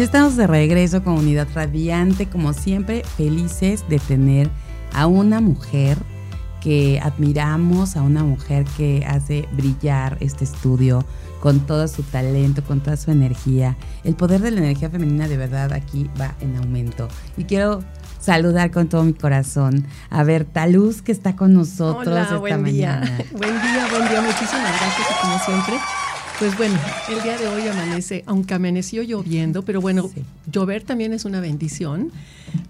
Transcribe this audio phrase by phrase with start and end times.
[0.00, 4.48] Ya estamos de regreso, comunidad radiante, como siempre, felices de tener
[4.94, 5.98] a una mujer
[6.62, 11.04] que admiramos, a una mujer que hace brillar este estudio
[11.40, 13.76] con todo su talento, con toda su energía.
[14.02, 17.06] El poder de la energía femenina de verdad aquí va en aumento.
[17.36, 17.84] Y quiero
[18.20, 22.62] saludar con todo mi corazón a Berta Luz que está con nosotros Hola, esta buen
[22.62, 23.04] mañana.
[23.04, 23.26] Día.
[23.32, 24.22] Buen día, buen día.
[24.22, 25.74] Muchísimas gracias y como siempre.
[26.40, 26.74] Pues bueno,
[27.14, 30.22] el día de hoy amanece, aunque amaneció lloviendo, pero bueno, Sí.
[30.50, 32.10] llover también es una bendición.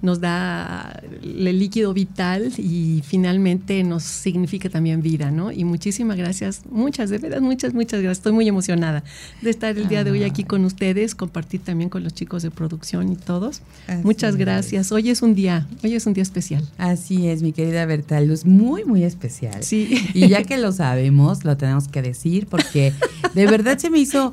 [0.03, 5.53] Nos da el líquido vital y finalmente nos significa también vida, ¿no?
[5.53, 8.19] Y muchísimas gracias, muchas, de verdad, muchas, muchas gracias.
[8.19, 9.05] Estoy muy emocionada
[9.41, 12.50] de estar el día de hoy aquí con ustedes, compartir también con los chicos de
[12.50, 13.62] producción y todos.
[13.86, 14.36] Así muchas es.
[14.36, 14.91] gracias.
[14.92, 16.69] Hoy es un día, hoy es un día especial.
[16.77, 19.62] Así es, mi querida Berta Luz, muy, muy especial.
[19.62, 20.08] Sí.
[20.12, 22.92] Y ya que lo sabemos, lo tenemos que decir porque
[23.34, 24.33] de verdad se me hizo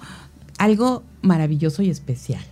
[0.57, 2.43] algo maravilloso y especial.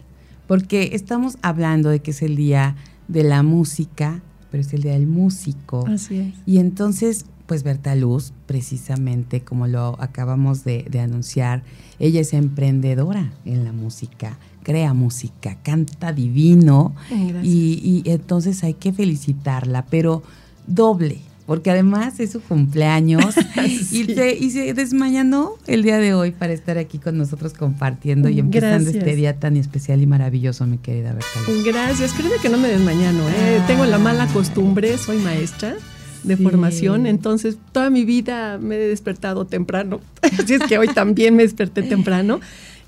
[0.47, 2.75] Porque estamos hablando de que es el día
[3.07, 5.85] de la música, pero es el día del músico.
[5.87, 6.33] Así es.
[6.45, 11.63] Y entonces, pues Berta Luz, precisamente como lo acabamos de, de anunciar,
[11.99, 17.45] ella es emprendedora en la música, crea música, canta divino Gracias.
[17.45, 20.23] y, y entonces hay que felicitarla, pero
[20.67, 23.35] doble, porque además es su cumpleaños
[23.91, 28.29] y, se, y se desmañanó el día de hoy para estar aquí con nosotros compartiendo
[28.29, 28.95] y empezando Gracias.
[28.95, 31.39] este día tan especial y maravilloso, mi querida Berta.
[31.65, 33.59] Gracias, créeme que no me desmañano, ¿eh?
[33.61, 33.67] Ah.
[33.67, 35.75] tengo la mala costumbre, soy maestra
[36.23, 36.41] de Sí.
[36.43, 40.01] formación, entonces toda mi vida me he despertado temprano,
[40.39, 42.39] así es que hoy también me desperté temprano.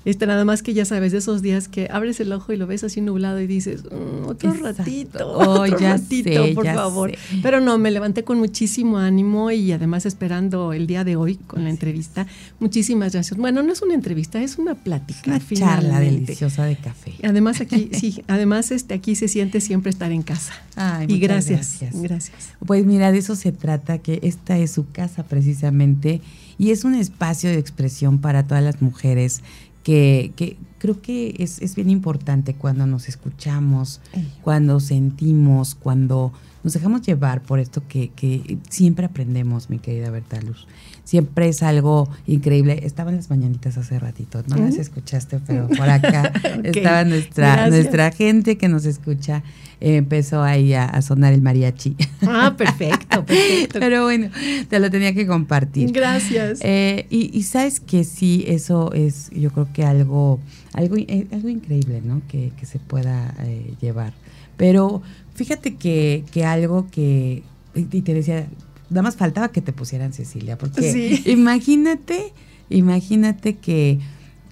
[0.08, 2.66] Este, nada más que ya sabes, de esos días que abres el ojo y lo
[2.66, 4.78] ves así nublado y dices, "Mm, otro Exacto.
[4.78, 7.10] ratito, Oh, otro ya ratito, sé, por ya favor.
[7.10, 7.18] sé.
[7.42, 11.62] Pero no, me levanté con muchísimo ánimo y además esperando el día de hoy con
[11.64, 12.26] la entrevista.
[12.58, 13.38] Muchísimas gracias.
[13.38, 15.20] Bueno, no es una entrevista, es una plática.
[15.26, 17.12] Una charla deliciosa de café.
[17.22, 20.54] Además aquí, sí, además este, aquí se siente siempre estar en casa.
[20.74, 22.02] Ay, y gracias, gracias.
[22.02, 22.36] gracias.
[22.64, 26.22] Pues mira, de eso se trata, que esta es su casa precisamente
[26.56, 29.42] y es un espacio de expresión para todas las mujeres
[29.82, 34.00] que, que creo que es, es bien importante cuando nos escuchamos,
[34.42, 40.40] cuando sentimos, cuando nos dejamos llevar por esto que, que siempre aprendemos, mi querida Berta
[40.40, 40.66] Luz.
[41.04, 42.80] Siempre es algo increíble.
[42.84, 46.32] Estaba en las mañanitas hace ratito, no las escuchaste, pero por acá
[46.64, 47.70] estaba nuestra, gracias.
[47.70, 49.42] nuestra gente que nos escucha.
[49.80, 51.94] Empezó ahí a, a sonar el mariachi.
[52.22, 53.78] Ah, perfecto, perfecto.
[53.80, 54.28] Pero bueno,
[54.68, 55.92] te lo tenía que compartir.
[55.92, 56.60] Gracias.
[56.62, 60.40] Eh, y, y sabes que sí, eso es, yo creo que algo,
[60.72, 62.22] algo, eh, algo increíble, ¿no?
[62.28, 64.12] Que, que se pueda eh, llevar.
[64.56, 65.02] Pero
[65.34, 68.48] fíjate que, que algo que, y te decía,
[68.90, 71.22] nada más faltaba que te pusieran Cecilia, porque Sí.
[71.30, 72.32] imagínate,
[72.68, 73.98] imagínate que,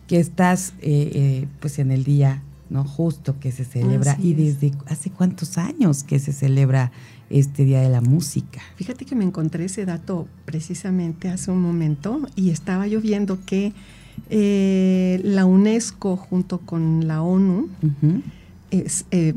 [0.07, 2.85] que estás eh, eh, pues en el día, ¿no?
[2.85, 4.13] Justo que se celebra.
[4.13, 4.61] Así y es.
[4.61, 6.91] desde hace cuántos años que se celebra
[7.31, 8.61] este Día de la Música.
[8.77, 13.73] Fíjate que me encontré ese dato precisamente hace un momento y estaba yo viendo que
[14.31, 18.23] eh, la UNESCO junto con la ONU Ujú.
[18.71, 19.35] es, eh,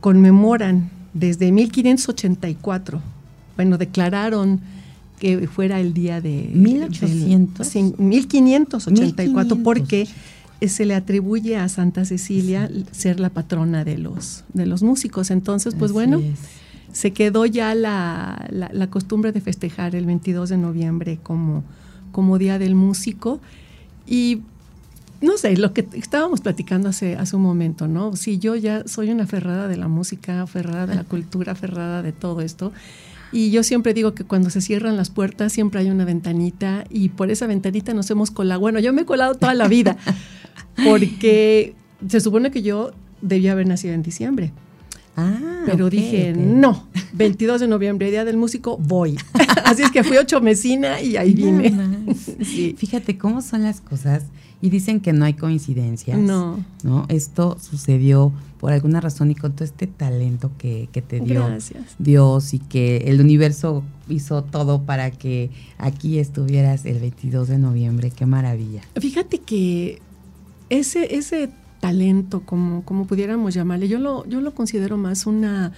[0.00, 3.00] conmemoran desde 1584,
[3.56, 4.60] bueno, declararon
[5.18, 6.50] que fuera el día de...
[6.54, 7.72] 1800.
[7.72, 9.58] del- sí, 1584, 1500.
[9.64, 10.06] porque
[10.68, 15.30] se le atribuye a Santa Cecilia ser la patrona de los, de los músicos.
[15.30, 16.38] Entonces, pues Así bueno, es.
[16.92, 21.64] se quedó ya la, la- la costumbre de festejar el 22 de noviembre como,
[22.12, 23.40] como Día del Músico.
[24.06, 24.42] Y
[25.22, 28.16] no sé, lo que estábamos platicando hace, hace un momento, ¿no?
[28.16, 32.12] Sí, yo ya soy una aferrada de la música, aferrada de la cultura, aferrada de
[32.12, 32.72] todo esto.
[33.32, 37.10] Y yo siempre digo que cuando se cierran las puertas siempre hay una ventanita y
[37.10, 38.58] por esa ventanita nos hemos colado.
[38.60, 39.96] Bueno, yo me he colado toda la vida
[40.84, 41.74] porque
[42.08, 42.92] se supone que yo
[43.22, 44.52] debía haber nacido en diciembre.
[45.16, 49.18] Ah, Pero dije, no, 22 de noviembre, Día del Músico, voy.
[49.64, 51.74] Así es que fui ocho mesina y ahí vine.
[52.42, 52.74] Sí.
[52.76, 54.24] Fíjate cómo son las cosas
[54.62, 56.18] y dicen que no hay coincidencias.
[56.18, 56.64] No.
[56.82, 57.06] ¿no?
[57.08, 61.82] Esto sucedió por alguna razón y con todo este talento que, que te dio Gracias.
[61.98, 68.10] Dios y que el universo hizo todo para que aquí estuvieras el 22 de noviembre.
[68.10, 68.82] Qué maravilla.
[68.98, 70.00] Fíjate que
[70.70, 71.50] ese, ese
[71.80, 73.88] talento, como, como pudiéramos llamarle.
[73.88, 75.72] Yo lo, yo lo considero más una,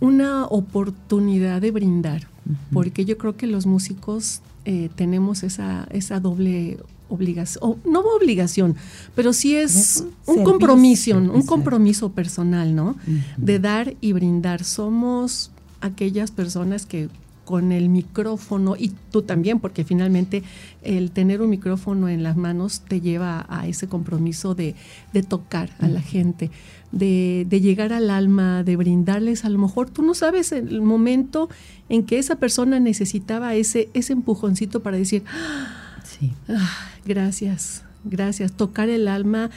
[0.00, 2.28] una oportunidad de brindar,
[2.72, 6.78] porque yo creo que los músicos eh, tenemos esa, esa doble
[7.08, 8.76] obligación, no obligación,
[9.14, 12.96] pero sí es un, compromiso, un compromiso personal, ¿no?
[13.36, 14.64] De dar y brindar.
[14.64, 15.50] Somos
[15.80, 17.08] aquellas personas que
[17.44, 20.42] con el micrófono y tú también, porque finalmente
[20.82, 24.74] el tener un micrófono en las manos te lleva a ese compromiso de,
[25.28, 26.50] tocar a la gente,
[26.92, 31.48] de, llegar al alma, de brindarles, a lo mejor tú no sabes el momento
[31.88, 35.22] en que esa persona necesitaba ese, ese empujoncito para decir,
[36.04, 36.32] sí.
[36.48, 39.50] Ah, gracias, gracias, tocar el alma,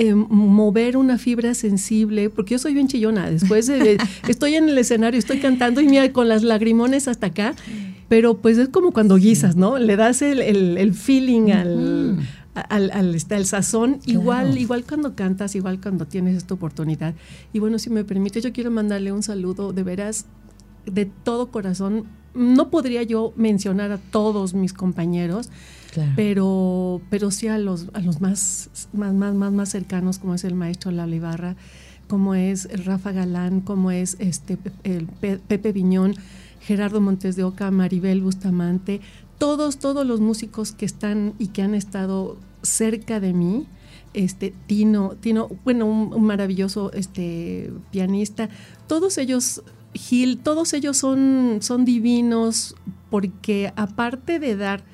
[0.00, 3.68] eh, mover una fibra sensible, porque yo soy bien chillona, después
[4.28, 7.54] estoy en el escenario, estoy cantando y mira, con las lagrimones hasta acá,
[8.08, 9.78] pero pues es como cuando guisas, ¿no?
[9.78, 12.18] Le das el, feeling al,
[12.54, 17.14] al, al, este, el sazón, igual, igual cuando cantas, igual cuando tienes esta oportunidad.
[17.52, 20.24] Y bueno, si me permite, yo quiero mandarle un saludo de veras,
[20.86, 22.06] de todo corazón.
[22.32, 25.50] No podría yo mencionar a todos mis compañeros,
[26.16, 30.44] pero, pero sí a los, a los más, más, más, más, más cercanos, como es
[30.44, 31.56] el maestro Lalo Ibarra,
[32.08, 36.14] como es Rafa Galán, como es este Pepe Viñón,
[36.60, 39.00] Gerardo Montes de Oca, Maribel Bustamante,
[39.38, 43.66] todos, todos los músicos que están y que han estado cerca de mí,
[44.12, 48.48] este Tino, Tino, bueno, un, maravilloso este pianista,
[48.86, 49.62] todos ellos
[49.92, 52.76] Gil, todos ellos son, son divinos
[53.10, 54.84] porque aparte de dar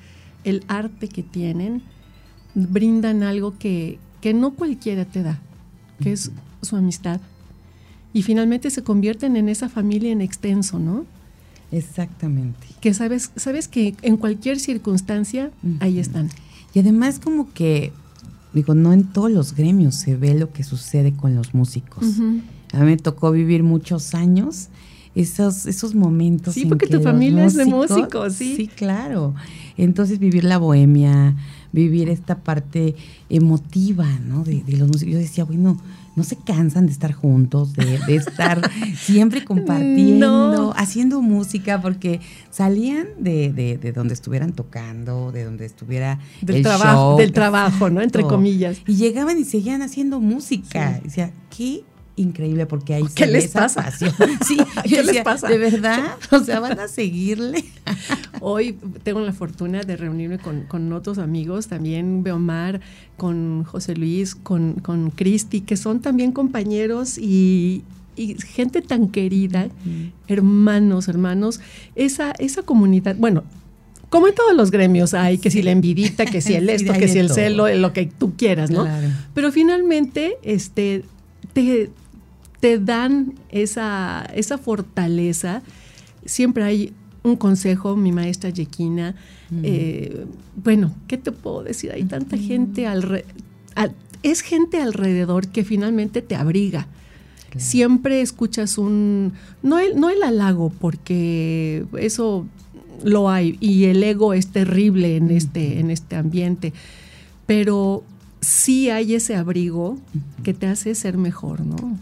[0.47, 1.81] el arte que tienen,
[2.55, 5.39] brindan algo que, que no cualquiera te da,
[6.01, 7.19] que es su amistad.
[8.13, 11.05] Y finalmente se convierten en esa familia en extenso, ¿no?
[11.71, 12.65] Exactamente.
[12.79, 15.51] Que sabes, sabes que en cualquier circunstancia
[15.81, 16.29] ahí están.
[16.73, 17.91] Y además como que,
[18.53, 22.05] digo, no en todos los gremios se ve lo que sucede con los músicos.
[22.71, 24.69] A mí me tocó vivir muchos años
[25.17, 26.53] esos, esos momentos.
[26.53, 28.55] Sí, porque tu familia es de músicos, sí.
[28.55, 29.33] Sí, claro.
[29.75, 31.35] Entonces vivir la bohemia,
[31.71, 32.95] vivir esta parte
[33.29, 34.43] emotiva, ¿no?
[34.43, 35.13] De, los músicos.
[35.13, 35.79] Yo decía, bueno,
[36.15, 42.19] no se cansan de estar juntos, de, estar siempre compartiendo, haciendo música, porque
[42.51, 48.01] salían de, de, donde estuvieran tocando, de donde estuviera del trabajo, del trabajo, ¿no?
[48.01, 48.81] Entre comillas.
[48.85, 50.99] Y llegaban y seguían haciendo música.
[51.03, 51.83] Decía, qué
[52.17, 53.89] increíble porque ahí ¿Qué les pasa?
[54.45, 55.47] Sí, ¿qué les pasa?
[55.47, 56.17] ¿De verdad?
[56.31, 57.63] O sea, van a seguirle.
[58.41, 62.81] Hoy tengo la fortuna de reunirme con, otros amigos, también Beomar,
[63.15, 67.83] con José Luis, con, con Cristi, que son también compañeros y,
[68.17, 69.67] gente tan querida,
[70.27, 71.59] hermanos, hermanos,
[71.95, 73.43] esa, esa comunidad, bueno,
[74.09, 77.07] como en todos los gremios hay, que si la envidita, que si el esto, que
[77.07, 78.87] si el celo, lo que tú quieras, ¿no?
[79.33, 81.03] Pero finalmente, este,
[81.53, 81.89] te,
[82.59, 85.61] te dan esa, esa fortaleza.
[86.25, 86.93] Siempre hay
[87.23, 89.15] un consejo, mi maestra Yequina.
[89.63, 90.25] Eh,
[90.55, 91.91] bueno, ¿qué te puedo decir?
[91.91, 93.25] Hay tanta gente alrededor.
[94.23, 96.87] es gente alrededor que finalmente te abriga.
[97.55, 99.33] Siempre escuchas un.
[99.63, 102.45] No el, no el halago, porque eso
[103.03, 103.57] lo hay.
[103.59, 106.73] Y el ego es terrible en, este, en este ambiente.
[107.45, 108.03] Pero
[108.41, 109.97] sí hay ese abrigo
[110.43, 111.97] que te hace ser mejor, ¿no?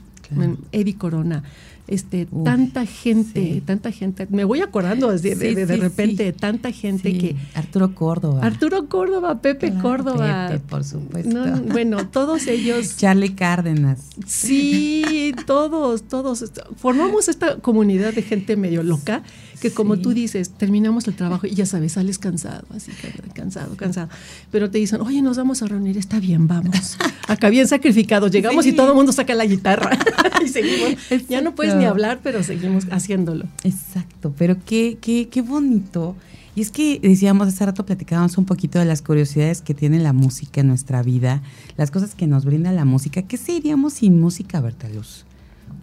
[0.72, 1.44] Eddie Corona,
[1.88, 7.36] este, tanta gente, tanta gente, me voy acordando de, de, repente, tanta gente que...
[7.53, 8.44] Arturo Córdoba.
[8.44, 10.48] Arturo Córdoba, Pepe Córdoba.
[10.50, 11.62] Pepe, por supuesto.
[11.72, 12.98] bueno, todos ellos...
[12.98, 14.10] Charlie Cárdenas.
[14.25, 16.51] Sí, todos, todos.
[16.75, 19.22] Formamos esta comunidad de gente medio loca
[19.65, 22.91] que como tú dices, terminamos el trabajo y ya sabes, sales cansado, así
[23.34, 24.10] cansado, cansado.
[24.51, 26.98] Pero te dicen, oye, nos vamos a reunir, está bien, vamos.
[27.27, 29.98] Acá bien sacrificado, llegamos y todo el mundo saca la guitarra
[30.45, 31.00] y seguimos.
[31.27, 33.45] Ya no puedes ni hablar, pero seguimos haciéndolo.
[33.63, 36.15] Exacto, pero qué, qué, qué bonito.
[36.55, 40.13] Y es que decíamos, hace rato platicábamos un poquito de las curiosidades que tiene la
[40.13, 41.41] música en nuestra vida,
[41.75, 43.24] las cosas que nos brinda la música.
[43.24, 45.25] ¿Qué seríamos sin música, Berta Luz?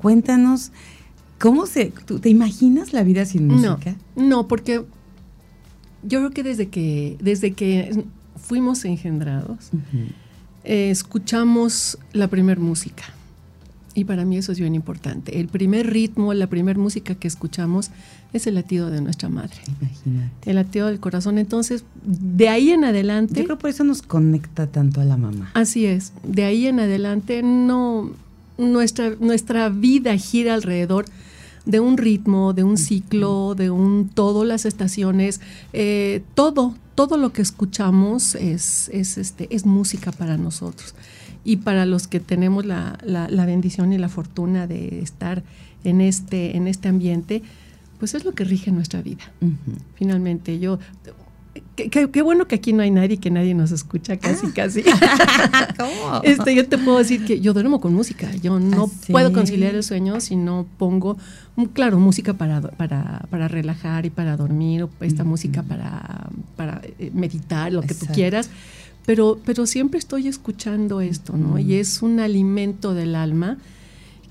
[0.01, 0.71] Cuéntanos
[1.43, 3.97] ¿Cómo se, te imaginas la vida sin música?
[4.15, 4.85] No, no, porque
[6.05, 8.05] yo creo que desde que, desde que
[8.37, 9.71] fuimos engendrados,
[10.63, 13.03] eh, escuchamos la primer música.
[13.95, 15.41] Y para mí eso es bien importante.
[15.41, 17.91] El primer ritmo, la primera música que escuchamos
[18.33, 19.57] es el latido de nuestra madre.
[19.81, 20.49] Imagínate.
[20.49, 21.39] El latido del corazón.
[21.39, 23.41] Entonces, de ahí en adelante.
[23.41, 25.51] Yo creo por eso nos conecta tanto a la mamá.
[25.55, 26.13] Así es.
[26.23, 28.13] De ahí en adelante no.
[28.59, 31.07] Nuestra, nuestra vida gira alrededor
[31.65, 35.41] de un ritmo, de un ciclo, de un todo, las estaciones,
[35.73, 40.95] eh, todo, todo lo que escuchamos es, es, este, es música para nosotros.
[41.45, 45.43] Y para los que tenemos la, la, bendición y la fortuna de estar
[45.83, 47.43] en este, en este ambiente,
[47.99, 49.25] pues es lo que rige nuestra vida.
[49.97, 50.79] Finalmente, yo
[51.77, 54.53] Qué, bueno que aquí no hay nadie, que nadie nos escucha casi, ah.
[54.55, 54.83] casi.
[55.79, 56.21] ¿Cómo?
[56.23, 58.31] Este, yo te puedo decir que yo duermo con música.
[58.37, 61.19] Yo no ¿Ah, puedo conciliar el sueño si no pongo,
[61.57, 66.81] mm, claro, música para, para, para relajar y para dormir, o esta música para, para
[66.99, 68.49] eh, meditar, lo que tú quieras.
[69.05, 71.59] Pero, pero siempre estoy escuchando esto, ¿no?
[71.59, 73.59] Y es un alimento del alma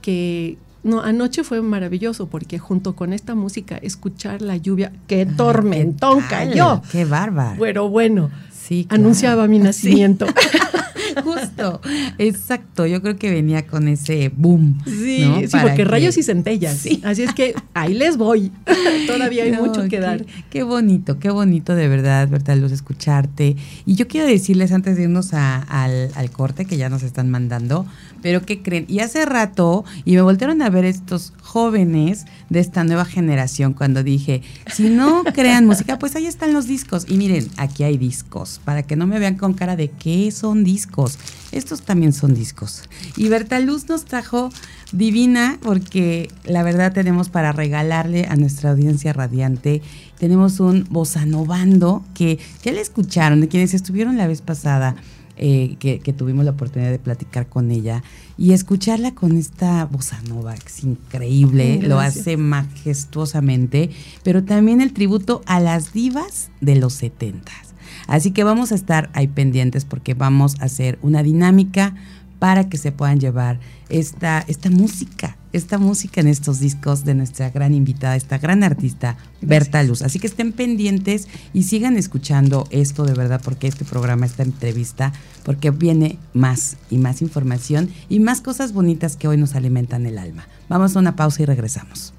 [0.01, 6.21] que, no, anoche fue maravilloso porque junto con esta música, escuchar la lluvia, qué tormentón
[6.21, 6.81] cayó.
[6.91, 7.57] Qué bárbaro.
[7.57, 8.31] Bueno, bueno.
[8.51, 10.25] Sí, anunciaba mi nacimiento.
[11.23, 11.81] Justo,
[12.17, 12.85] exacto.
[12.85, 14.81] Yo creo que venía con ese boom.
[14.85, 16.85] Sí, sí porque rayos y centellas.
[17.03, 18.51] Así es que ahí les voy.
[19.07, 20.25] Todavía hay mucho que dar.
[20.49, 23.55] Qué bonito, qué bonito de verdad, verdad, Luz, escucharte.
[23.85, 27.85] Y yo quiero decirles antes de irnos al, al corte que ya nos están mandando,
[28.21, 28.85] pero ¿qué creen?
[28.87, 34.03] Y hace rato, y me voltearon a ver estos jóvenes de esta nueva generación cuando
[34.03, 37.05] dije, si no crean música, pues ahí están los discos.
[37.07, 40.65] Y miren, aquí hay discos, para que no me vean con cara de qué son
[40.65, 41.17] discos.
[41.53, 42.83] Estos también son discos.
[43.15, 44.49] Y Berta Luz nos trajo
[44.91, 49.81] divina porque la verdad tenemos para regalarle a nuestra audiencia radiante.
[50.19, 54.97] Tenemos un bosanovando que ya le escucharon, de quienes estuvieron la vez pasada
[55.43, 58.03] eh, que, tuvimos la oportunidad de platicar con ella
[58.37, 63.89] y escucharla con esta bossa nova, que es increíble, lo hace majestuosamente,
[64.21, 67.73] pero también el tributo a las divas de los setentas.
[68.05, 71.95] Así que vamos a estar ahí pendientes porque vamos a hacer una dinámica
[72.41, 77.49] para que se puedan llevar esta, esta música esta música en estos discos de nuestra
[77.49, 80.01] gran invitada, esta gran artista, Berta Luz.
[80.01, 85.11] Así que estén pendientes y sigan escuchando esto de verdad, porque este programa, esta entrevista,
[85.43, 90.17] porque viene más y más información y más cosas bonitas que hoy nos alimentan el
[90.17, 90.47] alma.
[90.69, 92.13] Vamos a una pausa y regresamos.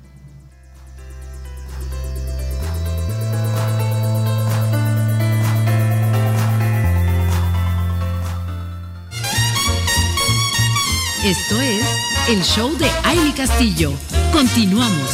[11.25, 11.85] Esto es
[12.29, 13.93] el show de Aile Castillo.
[14.33, 15.09] Continuamos.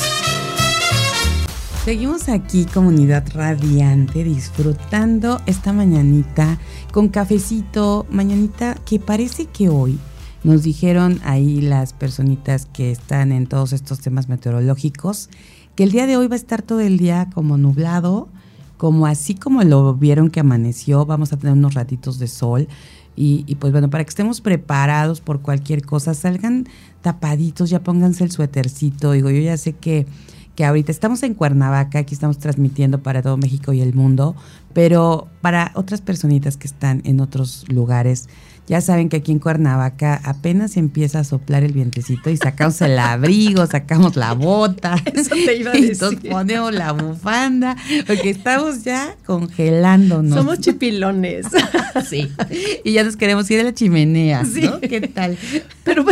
[1.84, 6.58] Seguimos aquí, comunidad radiante, disfrutando esta mañanita
[6.92, 8.06] con cafecito.
[8.08, 9.98] Mañanita que parece que hoy
[10.44, 15.28] nos dijeron ahí las personitas que están en todos estos temas meteorológicos
[15.74, 18.30] que el día de hoy va a estar todo el día como nublado,
[18.78, 22.66] como así como lo vieron que amaneció, vamos a tener unos ratitos de sol.
[23.20, 26.68] Y, pues bueno, para que estemos preparados por cualquier cosa, salgan
[27.02, 29.10] tapaditos, ya pónganse el suétercito.
[29.10, 30.06] Digo, yo ya sé que,
[30.54, 34.36] que ahorita estamos en Cuernavaca, aquí estamos transmitiendo para todo México y el mundo,
[34.72, 38.28] pero para otras personitas que están en otros lugares,
[38.68, 42.98] ya saben que aquí en Cuernavaca apenas empieza a soplar el vientecito y sacamos el
[42.98, 44.96] abrigo, sacamos la bota.
[45.14, 46.18] Eso te iba a decir.
[46.22, 50.34] Y ponemos la bufanda, porque estamos ya congelándonos.
[50.36, 51.46] Somos chipilones.
[52.08, 52.30] sí.
[52.84, 54.44] Y ya nos queremos ir a la chimenea.
[54.44, 54.68] Sí.
[54.82, 55.38] ¿Qué tal?
[55.84, 56.04] Pero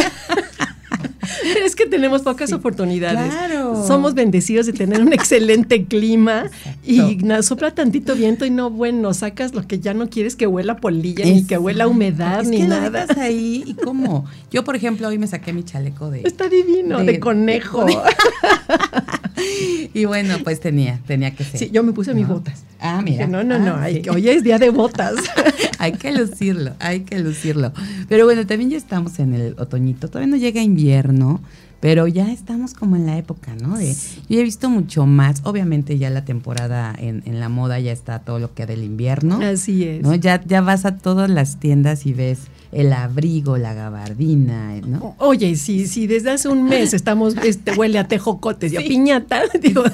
[1.64, 3.32] es que tenemos pocas oportunidades.
[3.86, 6.50] Somos bendecidos de tener un excelente clima
[6.84, 10.76] y sopla tantito viento y no, bueno, sacas lo que ya no quieres que huela
[10.76, 13.06] polilla, ni que huela humedad, ni nada.
[13.18, 14.26] ahí y cómo.
[14.50, 16.22] Yo, por ejemplo, hoy me saqué mi chaleco de.
[16.22, 17.86] Está divino, de, conejo.
[19.94, 21.60] y bueno, pues tenía, tenía que ser.
[21.60, 22.64] Sí, yo me puse mis botas.
[22.80, 23.26] Ah, mira.
[23.26, 25.14] no, no, no, ah, hoy es día de botas.
[25.78, 27.72] hay que lucirlo, hay que lucirlo.
[28.08, 31.40] Pero bueno, también ya estamos en el otoñito, todavía no llega invierno,
[31.80, 33.76] pero ya estamos como en la época, ¿no?
[33.76, 33.94] De,
[34.28, 38.20] yo he visto mucho más, obviamente ya la temporada en, en la moda ya está
[38.20, 39.40] todo lo que del invierno.
[39.42, 40.02] Así es.
[40.02, 40.14] ¿no?
[40.14, 42.40] Ya, ya vas a todas las tiendas y ves
[42.72, 45.14] el abrigo, la gabardina, ¿no?
[45.18, 49.42] Oye, si, si desde hace un mes estamos, este, huele a tejocotes y a piñata,
[49.60, 49.84] digo,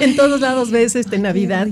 [0.00, 1.68] en todos lados ves este Navidad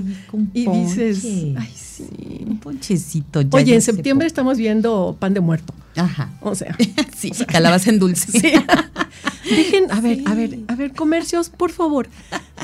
[0.53, 1.23] y dices,
[1.57, 2.05] ay, sí.
[2.47, 3.41] Un ponchecito.
[3.51, 5.73] Oye, en septiembre estamos viendo pan de muerto.
[5.95, 6.31] Ajá.
[6.41, 6.75] O sea,
[7.15, 8.31] sí, calabaza en dulce.
[9.43, 9.55] Sí.
[9.55, 12.07] Dejen, a ver, a ver, a ver, comercios, por favor,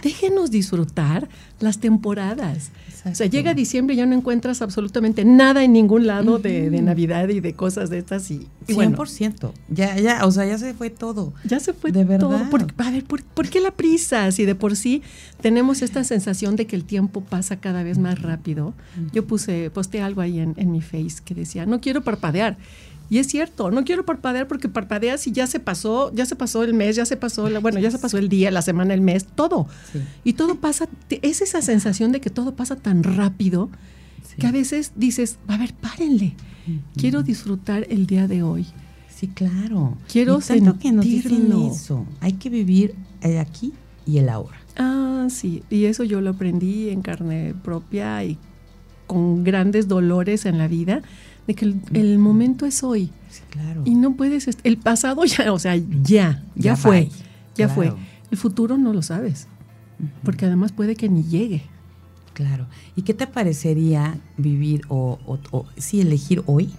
[0.01, 1.27] déjenos disfrutar
[1.59, 2.71] las temporadas.
[3.05, 7.29] O sea, llega diciembre y ya no encuentras absolutamente nada en ningún lado de, Navidad
[7.29, 8.29] y de cosas de estas.
[8.31, 9.51] Y, y 100%.
[9.69, 11.33] Ya, ya, o sea, ya se fue todo.
[11.43, 12.49] Ya se fue de verdad.
[12.49, 12.67] Todo.
[12.77, 14.31] a ver, ¿por, qué la prisa?
[14.31, 15.01] Si de por sí
[15.41, 18.73] tenemos esta sensación de que el tiempo pasa cada vez más rápido.
[19.13, 22.57] Yo puse, posté algo ahí en, en mi face que decía, no quiero parpadear
[23.09, 26.63] Y es cierto, no quiero parpadear porque parpadeas y ya se pasó, ya se pasó
[26.63, 29.01] el mes, ya se pasó, la, bueno, ya se pasó el día, la semana, el
[29.01, 29.67] mes, todo.
[30.23, 33.69] Y todo pasa, es esa sensación de que todo pasa tan rápido
[34.37, 36.35] que a veces dices, a ver, párenle,
[36.95, 38.67] quiero disfrutar el día de hoy.
[39.09, 39.97] Sí, claro.
[40.09, 40.79] Quiero sentirlo.
[40.79, 42.05] que nos dicen eso.
[42.21, 43.73] Hay que vivir el aquí
[44.05, 44.57] y el ahora.
[44.77, 48.37] Ah, sí, y eso yo lo aprendí en carne propia y
[49.07, 51.01] con grandes dolores en la vida
[51.49, 53.09] de que el, momento es hoy.
[53.49, 53.81] claro.
[53.83, 57.09] Y no puedes, el pasado ya, o sea, ya, ya, fue,
[57.55, 57.91] ya fue.
[58.29, 59.47] El futuro no lo sabes,
[60.23, 61.63] porque además puede que ni llegue.
[62.35, 62.67] Claro.
[62.95, 66.69] ¿Y qué te parecería vivir o, o sí elegir hoy?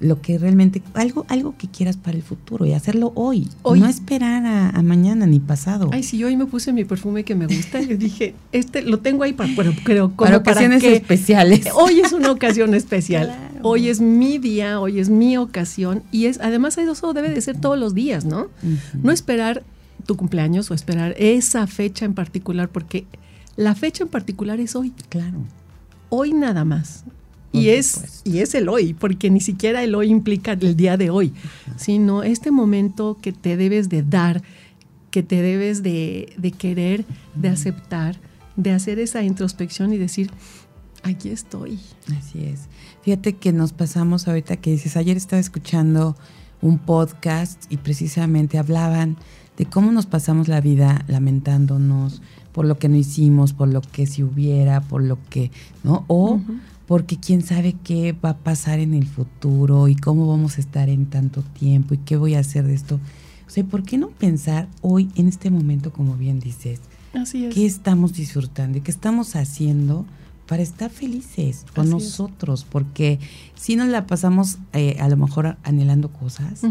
[0.00, 3.48] lo que realmente, algo, algo que quieras para el futuro y hacerlo hoy.
[3.62, 3.80] hoy.
[3.80, 5.90] No esperar a, mañana ni pasado.
[5.92, 9.00] Ay, si yo hoy me puse mi perfume que me gusta, yo dije, este lo
[9.00, 11.68] tengo ahí para, pero, pero para ocasiones especiales.
[11.74, 13.36] Hoy es una ocasión especial.
[13.62, 17.60] Hoy es mi día, hoy es mi ocasión y es, además eso debe de ser
[17.60, 18.48] todos los días, ¿no?
[19.02, 19.62] No esperar
[20.06, 23.06] tu cumpleaños o esperar esa fecha en particular, porque
[23.56, 24.92] la fecha en particular es hoy.
[25.08, 25.38] Claro.
[26.08, 27.04] Hoy nada más.
[27.52, 31.10] Y es, y es el hoy, porque ni siquiera el hoy implica el día de
[31.10, 31.32] hoy,
[31.76, 34.42] sino este momento que te debes de dar,
[35.10, 38.16] que te debes de, querer, de aceptar,
[38.54, 40.30] de hacer esa introspección y decir,
[41.02, 41.80] aquí estoy.
[42.16, 42.68] Así es.
[43.02, 46.16] Fíjate que nos pasamos ahorita que dices, ayer estaba escuchando
[46.60, 49.16] un podcast y precisamente hablaban
[49.56, 52.20] de cómo nos pasamos la vida lamentándonos
[52.52, 55.50] por lo que no hicimos, por lo que si hubiera, por lo que,
[55.82, 56.04] ¿no?
[56.08, 56.40] O
[56.86, 60.88] porque quién sabe qué va a pasar en el futuro y cómo vamos a estar
[60.88, 62.98] en tanto tiempo y qué voy a hacer de esto.
[63.46, 66.80] O sea, ¿por qué no pensar hoy, en este momento, como bien dices,
[67.12, 67.54] Así es.
[67.54, 70.04] qué estamos disfrutando y qué estamos haciendo
[70.50, 72.66] para estar felices con nosotros?
[72.68, 73.20] Porque
[73.54, 76.62] si nos la pasamos eh, a lo mejor anhelando cosas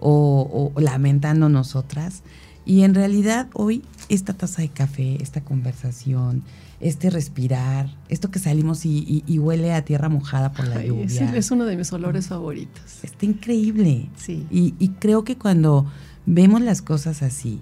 [0.00, 2.24] o, o lamentando nosotras,
[2.66, 6.42] y en realidad hoy esta taza de café, esta conversación,
[6.80, 11.08] este respirar, esto que salimos y, huele a tierra mojada por la lluvia.
[11.08, 13.04] Sí, es uno de mis olores favoritos.
[13.04, 14.08] Está increíble.
[14.16, 14.44] Sí.
[14.50, 15.86] Y, creo que cuando
[16.26, 17.60] vemos las cosas así,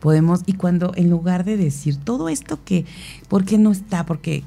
[0.00, 2.84] podemos, y cuando en lugar de decir todo esto que,
[3.28, 4.04] ¿por qué no está?
[4.04, 4.44] Porque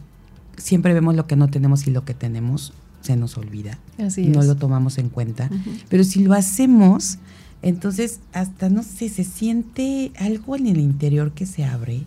[0.57, 3.79] siempre vemos lo que no tenemos y lo que tenemos se nos olvida.
[3.97, 5.49] Así no lo tomamos en cuenta.
[5.89, 7.17] Pero si lo hacemos,
[7.61, 12.03] entonces, hasta, no sé, se siente algo en el interior que se abre,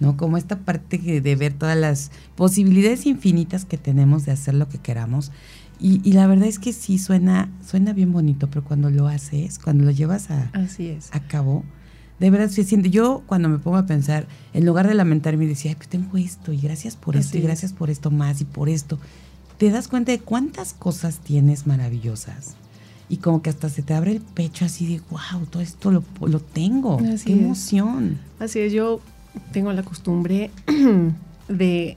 [0.00, 0.16] ¿no?
[0.16, 4.78] Como esta parte de ver todas las posibilidades infinitas que tenemos de hacer lo que
[4.78, 5.32] queramos.
[5.80, 9.84] Y, la verdad es que sí, suena, suena bien bonito, pero cuando lo haces, cuando
[9.84, 11.08] lo llevas a, Así es.
[11.12, 11.64] a cabo,
[12.18, 12.90] de verdad se siente.
[12.90, 16.52] Yo cuando me pongo a pensar, en lugar de lamentarme, decía, ay, pues tengo esto,
[16.52, 18.98] y gracias por esto, y gracias por esto más, y por esto,
[19.58, 22.54] te das cuenta de cuántas cosas tienes maravillosas
[23.08, 26.04] y como que hasta se te abre el pecho así de, wow, todo esto lo,
[26.20, 26.98] lo tengo.
[27.24, 28.18] Qué emoción.
[28.38, 29.00] Así es, yo
[29.52, 30.50] tengo la costumbre
[31.48, 31.96] de,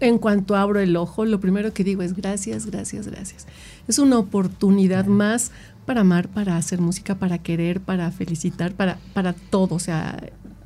[0.00, 3.46] en cuanto abro el ojo, lo primero que digo es gracias, gracias, gracias.
[3.88, 5.50] Es una oportunidad más
[5.84, 9.74] para amar, para hacer música, para querer, para felicitar, para, para todo.
[9.74, 10.18] O sea,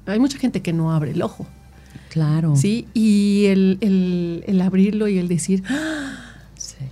[0.06, 1.46] hay mucha gente que no abre el ojo.
[2.10, 2.56] Claro.
[2.56, 6.08] Sí, y el, el, el abrirlo y el decir, ¡Ah!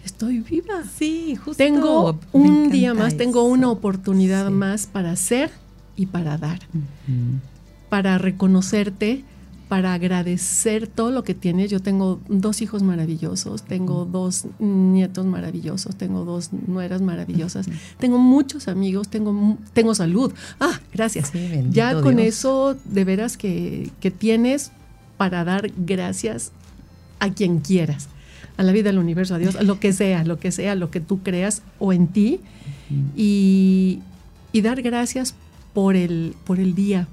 [0.04, 0.82] estoy viva.
[0.96, 1.62] Sí, justo.
[1.62, 5.50] Tengo un día más, tengo una oportunidad más para hacer
[5.96, 6.60] y para dar.
[7.88, 9.24] Para reconocerte,
[9.68, 11.70] para agradecer todo lo que tienes.
[11.70, 17.66] Yo tengo dos hijos maravillosos, tengo dos nietos maravillosos, tengo dos nueras maravillosas,
[17.98, 20.32] tengo muchos amigos, tengo, tengo salud.
[20.60, 21.32] Ah, gracias.
[21.70, 24.70] ya con eso, de veras que, que tienes
[25.16, 26.52] para dar gracias
[27.18, 28.08] a quien quieras
[28.56, 30.90] a la vida, al universo, a Dios, a lo que sea, lo que sea, lo
[30.90, 32.40] que tú creas o en ti,
[33.14, 34.00] y,
[34.62, 35.34] dar gracias
[35.74, 37.08] por el, por el día,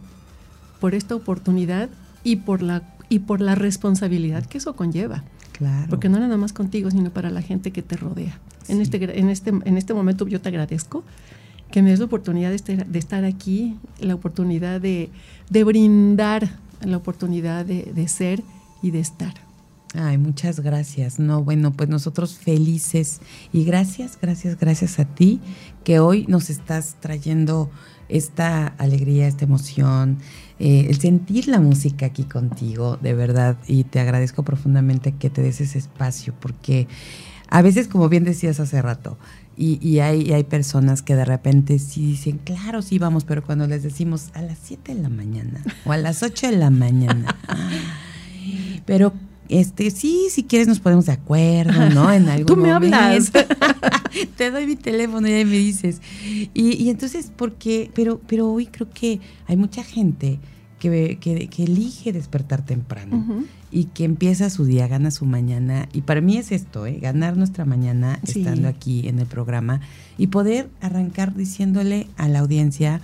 [0.80, 1.90] por esta oportunidad
[2.24, 5.24] y por la, y por la responsabilidad que eso conlleva.
[5.52, 5.88] Claro.
[5.90, 8.40] Porque no nada más contigo, sino para la gente que te rodea.
[8.68, 11.04] En, este, en, este, en este momento yo te agradezco
[11.72, 15.10] que me des la oportunidad de estar, de estar aquí, la oportunidad de,
[15.50, 18.44] de brindar, la oportunidad de, de ser
[18.82, 19.34] y de estar.
[19.96, 21.20] Ay, muchas gracias.
[21.20, 25.40] No, bueno, pues nosotros felices y gracias, gracias, gracias a ti
[25.84, 27.70] que hoy nos estás trayendo
[28.10, 30.18] esta alegría, esta emoción,
[30.60, 35.42] eh, el sentir la música aquí contigo, de verdad, y te agradezco profundamente que te
[35.42, 36.88] des ese espacio, porque
[37.50, 39.18] a veces, como bien decías hace rato,
[39.56, 43.68] y, hay, y hay personas que de repente sí dicen, claro, sí vamos, pero cuando
[43.68, 47.36] les decimos a las 7 de la mañana o a las 8 de la mañana,
[48.88, 49.14] pero
[49.60, 52.12] este, sí, si quieres nos ponemos de acuerdo, ¿no?
[52.12, 53.32] En algún Tú me hablas.
[54.38, 56.02] te doy mi teléfono y ahí me dices.
[56.54, 57.90] Y, y entonces, ¿por qué?
[57.94, 60.40] Pero, pero hoy creo que hay mucha gente
[60.80, 65.88] que, que, que elige despertar temprano y que empieza su día, gana su mañana.
[65.94, 67.00] Y para mí es esto, ¿eh?
[67.02, 68.40] ganar nuestra mañana Sí.
[68.40, 69.80] estando aquí en el programa
[70.18, 73.02] y poder arrancar diciéndole a la audiencia,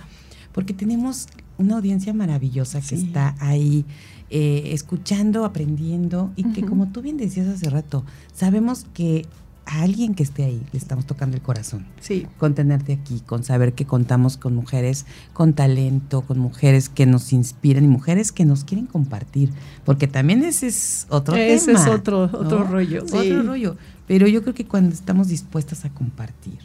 [0.52, 1.26] porque tenemos
[1.58, 3.06] una audiencia maravillosa que Sí.
[3.06, 3.84] está ahí
[4.30, 9.26] eh, escuchando, aprendiendo y que como tú bien decías hace rato, sabemos que
[9.66, 13.44] a alguien que esté ahí le estamos tocando el corazón Sí, con tenerte aquí, con
[13.44, 18.44] saber que contamos con mujeres con talento, con mujeres que nos inspiran y mujeres que
[18.44, 19.52] nos quieren compartir,
[19.84, 21.80] porque también ese es otro ese tema.
[21.80, 22.64] es otro, otro ¿no?
[22.64, 23.04] rollo.
[23.06, 23.16] sí.
[23.16, 23.76] Otro rollo.
[24.06, 26.58] Pero yo creo que cuando estamos dispuestas a compartir,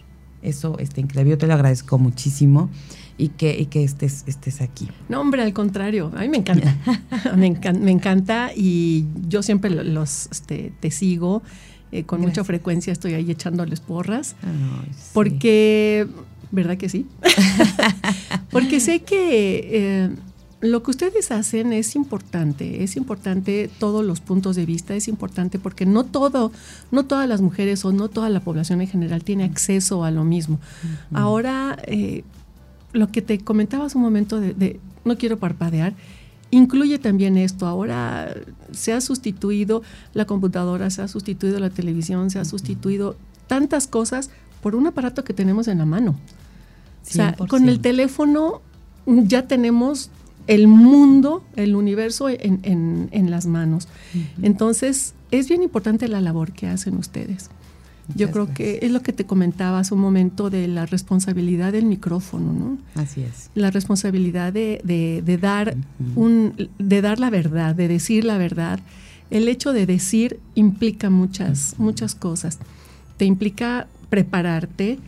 [0.45, 1.31] eso está increíble.
[1.31, 2.69] Yo te lo agradezco muchísimo
[3.17, 4.87] y que, y que estés, estés aquí.
[5.09, 6.75] No, hombre, al contrario, a mí me encanta.
[7.37, 11.41] me, encan- me encanta y yo siempre lo- los este, te sigo.
[11.91, 14.35] eh, con mucha frecuencia estoy ahí echándoles porras.
[14.43, 15.11] Ay, sí.
[15.13, 16.07] Porque,
[16.51, 17.05] ¿verdad que sí?
[18.51, 20.09] Porque sé que eh,
[20.65, 25.59] lo que ustedes hacen es importante, es importante todos los puntos de vista, es importante
[25.59, 26.51] porque no todo,
[26.91, 30.23] no todas las mujeres o no toda la población en general tiene acceso a lo
[30.23, 30.59] mismo.
[31.13, 32.23] Ahora, eh,
[32.93, 35.93] lo que te comentaba hace un momento de, de no quiero parpadear,
[36.51, 37.67] incluye también esto.
[37.67, 38.33] Ahora
[38.71, 44.29] se ha sustituido la computadora, se ha sustituido la televisión, se ha sustituido tantas cosas
[44.61, 46.11] por un aparato que tenemos en la mano.
[46.11, 47.81] O sea, con el 100%.
[47.81, 48.61] teléfono
[49.05, 50.09] ya tenemos
[50.47, 53.87] el mundo, el universo en, en- en las manos.
[54.41, 57.49] Entonces, es bien importante la labor que hacen ustedes.
[58.15, 58.57] Yo creo gracias.
[58.79, 62.77] que es lo que te comentaba hace un momento de la responsabilidad del micrófono, ¿no?
[63.01, 63.49] Así es.
[63.55, 65.75] La responsabilidad de, de- de dar
[66.15, 68.79] un, de dar la verdad, de decir la verdad.
[69.31, 72.59] El hecho de decir implica muchas, muchas cosas.
[73.17, 74.99] Te implica prepararte,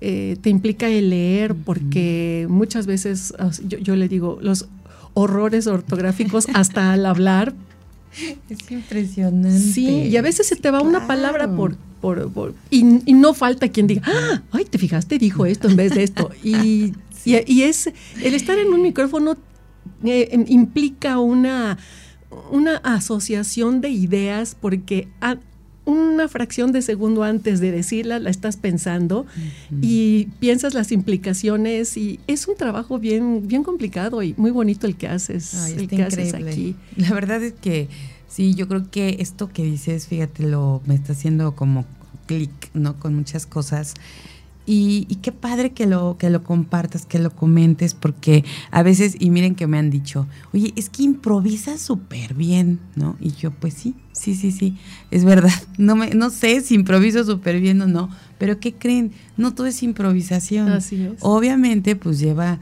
[0.00, 3.34] eh, te implica el leer, porque muchas veces
[3.66, 4.68] yo le digo los
[5.20, 7.54] horrores ortográficos hasta al hablar.
[8.50, 9.58] Es impresionante.
[9.58, 13.32] Sí, y a veces se te va una palabra por, por, por- y, y no
[13.34, 16.30] falta quien diga, "Ah, ay, te fijaste, dijo esto en vez de esto.
[16.44, 16.92] Y,
[17.24, 17.90] y, y es
[18.22, 19.36] el estar en un micrófono
[20.04, 21.78] eh, implica una,
[22.50, 25.36] una asociación de ideas porque a-
[25.86, 29.24] una fracción de segundo antes de decirla la estás pensando
[29.80, 34.96] y piensas las implicaciones y es un trabajo bien, bien complicado y muy bonito el
[34.96, 36.74] que haces, Ay, el que haces aquí.
[36.96, 37.88] La verdad es que
[38.28, 41.86] sí, yo creo que esto que dices, fíjate, lo me está haciendo como
[42.26, 42.98] clic, ¿no?
[42.98, 43.94] Con muchas cosas.
[44.66, 49.14] Y, y qué padre que lo, que lo compartas, que lo comentes, porque a veces,
[49.20, 53.16] y miren que me han dicho, oye, es que improvisas súper bien, ¿no?
[53.20, 54.76] Y yo, pues sí, sí, sí, sí,
[55.10, 55.52] es verdad.
[55.78, 59.12] No, me, no sé si improviso súper bien o no, pero ¿qué creen?
[59.36, 60.70] No todo es improvisación.
[60.72, 61.14] Así es.
[61.20, 62.58] Obviamente, pues lleva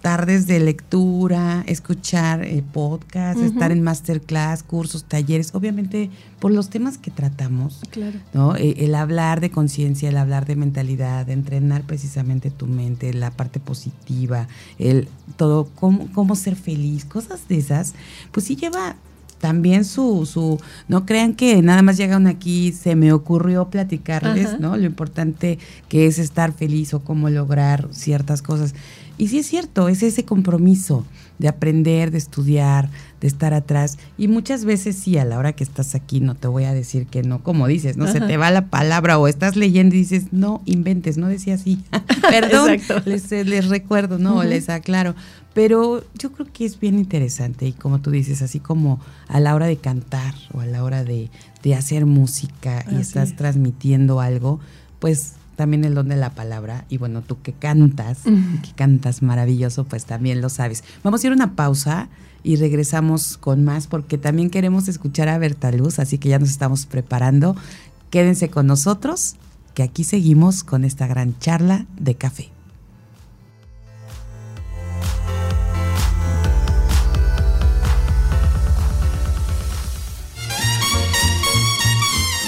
[0.00, 6.96] tardes de lectura, escuchar eh, podcast, estar en masterclass, cursos, talleres, obviamente por los temas
[6.96, 8.18] que tratamos, Claro.
[8.32, 8.56] ¿no?
[8.56, 13.30] Eh, el hablar de conciencia, el hablar de mentalidad, de entrenar precisamente tu mente, la
[13.30, 15.06] parte positiva, el
[15.36, 17.92] todo, cómo, cómo ser feliz, cosas de esas,
[18.32, 18.96] pues sí lleva
[19.40, 24.58] también su, su, no crean que nada más llegan aquí, se me ocurrió platicarles, Ajá.
[24.58, 24.76] ¿no?
[24.76, 28.74] Lo importante que es estar feliz o cómo lograr ciertas cosas.
[29.20, 31.04] Y sí es cierto, es ese compromiso
[31.38, 32.88] de aprender, de estudiar,
[33.20, 33.98] de estar atrás.
[34.16, 37.06] Y muchas veces sí, a la hora que estás aquí, no te voy a decir
[37.06, 40.32] que no, como dices, no se te va la palabra o estás leyendo y dices,
[40.32, 41.84] no inventes, no decía así.
[42.30, 45.14] Perdón, les, les recuerdo, no, les aclaro.
[45.52, 49.54] Pero yo creo que es bien interesante y como tú dices, así como a la
[49.54, 51.28] hora de cantar o a la hora de,
[51.62, 53.36] de hacer música y Así estás es.
[53.36, 54.60] transmitiendo algo,
[54.98, 56.86] pues también el don de la palabra.
[56.88, 60.84] Y bueno, tú que cantas, que cantas maravilloso, pues también lo sabes.
[61.04, 62.08] Vamos a ir a una pausa
[62.42, 66.48] y regresamos con más porque también queremos escuchar a Berta Luz, así que ya nos
[66.48, 67.56] estamos preparando.
[68.08, 69.36] Quédense con nosotros,
[69.74, 72.48] que aquí seguimos con esta gran charla de café.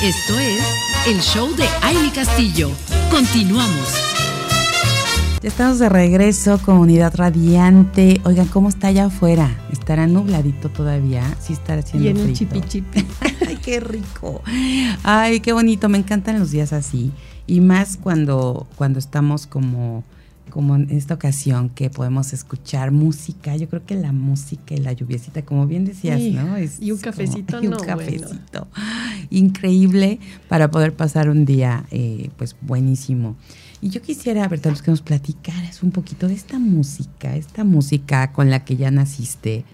[0.02, 0.64] Esto es
[1.06, 2.70] el show de Aile Castillo.
[3.12, 3.92] Continuamos.
[5.42, 8.22] Ya estamos de regreso, comunidad radiante.
[8.24, 9.54] Oigan, ¿cómo está allá afuera?
[9.70, 11.22] ¿Estará nubladito todavía?
[11.38, 12.54] Sí, estará haciendo Y en el frito.
[12.54, 13.06] chipi chipi.
[13.46, 14.40] Ay, qué rico.
[15.02, 15.90] Ay, qué bonito.
[15.90, 17.12] Me encantan los días así.
[17.46, 20.04] Y más cuando, cuando estamos como
[20.50, 24.92] como en esta ocasión que podemos escuchar música, yo creo que la música y la
[24.92, 26.56] lluviecita, como bien decías, ¿no?
[26.58, 28.68] y un cafecito, no, un cafecito.
[29.30, 33.36] Increíble para poder pasar un día, eh, pues, buenísimo.
[33.80, 38.50] Y yo quisiera, Berta, que nos platicaras un poquito de esta música, esta música con
[38.50, 39.64] la que ya naciste,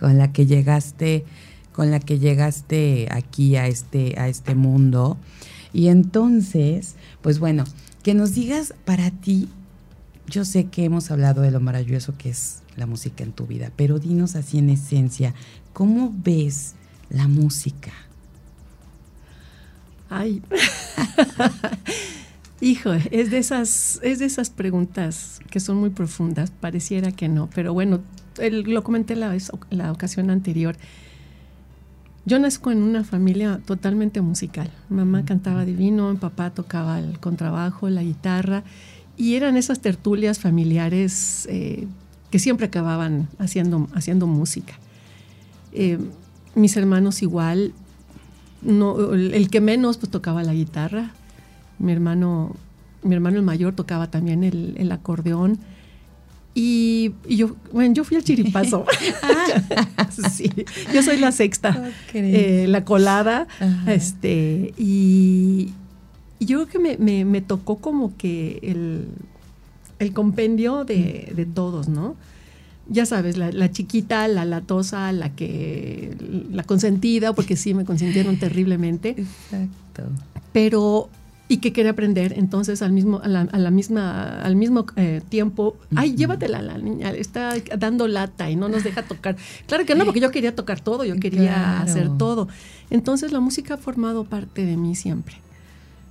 [0.00, 1.24] con la que llegaste,
[1.72, 5.16] con la que llegaste aquí a este, a este mundo.
[5.72, 7.64] Y entonces, pues bueno,
[8.02, 9.48] que nos digas para ti
[10.32, 13.70] yo sé que hemos hablado de lo maravilloso que es la música en tu vida,
[13.76, 15.34] pero dinos así en esencia,
[15.74, 16.72] ¿cómo ves
[17.10, 17.92] la música?
[20.08, 20.42] Ay,
[22.60, 26.50] hijo, es de esas, es de esas preguntas que son muy profundas.
[26.50, 28.00] Pareciera que no, pero bueno,
[28.38, 29.36] lo comenté la,
[29.68, 30.76] la ocasión anterior.
[32.24, 34.70] Yo nazco en una familia totalmente musical.
[34.88, 38.62] Mamá cantaba divino, mi papá tocaba el contrabajo, la guitarra
[39.16, 41.86] y eran esas tertulias familiares eh,
[42.30, 44.74] que siempre acababan haciendo, haciendo música.
[45.72, 45.98] Eh,
[46.54, 47.72] mis hermanos igual,
[48.62, 51.10] no, el, que menos pues tocaba la guitarra,
[51.78, 52.54] mi hermano,
[53.02, 55.58] mi hermano el mayor tocaba también el, acordeón.
[56.54, 58.84] Y, yo, bueno, yo fui el chiripazo.
[59.22, 60.08] Ah.
[60.30, 60.50] sí,
[60.92, 63.46] yo soy la sexta, eh, la colada.
[63.86, 65.72] Este, y,
[66.38, 68.58] y yo creo que me, tocó como que
[69.98, 72.16] el, compendio de, todos, ¿no?
[72.88, 76.16] Ya sabes, la, chiquita, la latosa, la que,
[76.50, 79.10] la consentida, porque sí me consintieron terriblemente.
[79.10, 80.04] Exacto.
[80.52, 81.08] Pero
[81.52, 82.32] y que quería aprender.
[82.38, 87.54] Entonces, al mismo, a la, misma, al mismo eh, tiempo, ay, llévatela la niña, está
[87.76, 89.36] dando lata y no nos deja tocar.
[89.66, 92.48] Claro que no, porque yo quería tocar todo, yo quería hacer todo.
[92.88, 95.36] Entonces, la música ha formado parte de mí siempre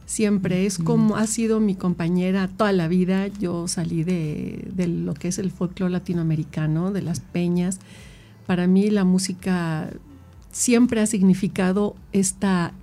[0.06, 0.66] siempre.
[0.66, 3.28] Es como ha sido mi compañera toda la vida.
[3.28, 7.80] Yo salí de, lo que es el folclore latinoamericano, de las peñas.
[8.46, 9.90] Para mí la música
[10.52, 12.74] siempre ha significado esta,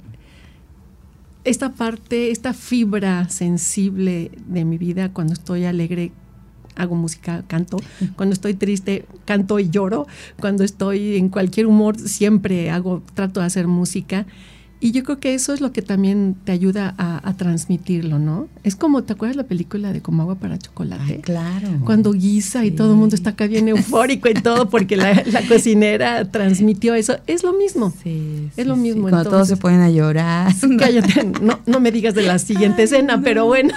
[1.48, 5.12] esta parte, esta fibra sensible de mi vida.
[5.12, 6.12] Cuando estoy alegre,
[6.76, 7.78] hago música, canto.
[8.16, 10.06] Cuando estoy triste, canto y lloro.
[10.40, 14.26] Cuando estoy en cualquier humor, siempre hago, trato de hacer música.
[14.80, 18.48] Y yo creo que eso es lo que también te ayuda a, transmitirlo, ¿no?
[18.64, 21.20] Es como, ¿te acuerdas la película de Como agua para chocolate?
[21.20, 21.68] claro.
[21.84, 26.30] Cuando guisa y todo el mundo está acá bien eufórico y todo porque la, cocinera
[26.30, 27.18] transmitió eso.
[27.26, 27.92] Es lo mismo.
[28.02, 28.50] Sí.
[28.56, 29.08] Es lo mismo.
[29.08, 30.52] Cuando todos se ponen a llorar.
[30.78, 33.74] Cállate, no, no me digas de la siguiente escena, pero bueno.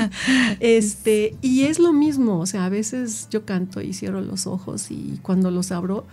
[0.60, 2.38] este, y es lo mismo.
[2.38, 6.06] O sea, a veces yo canto y cierro los ojos y cuando los abro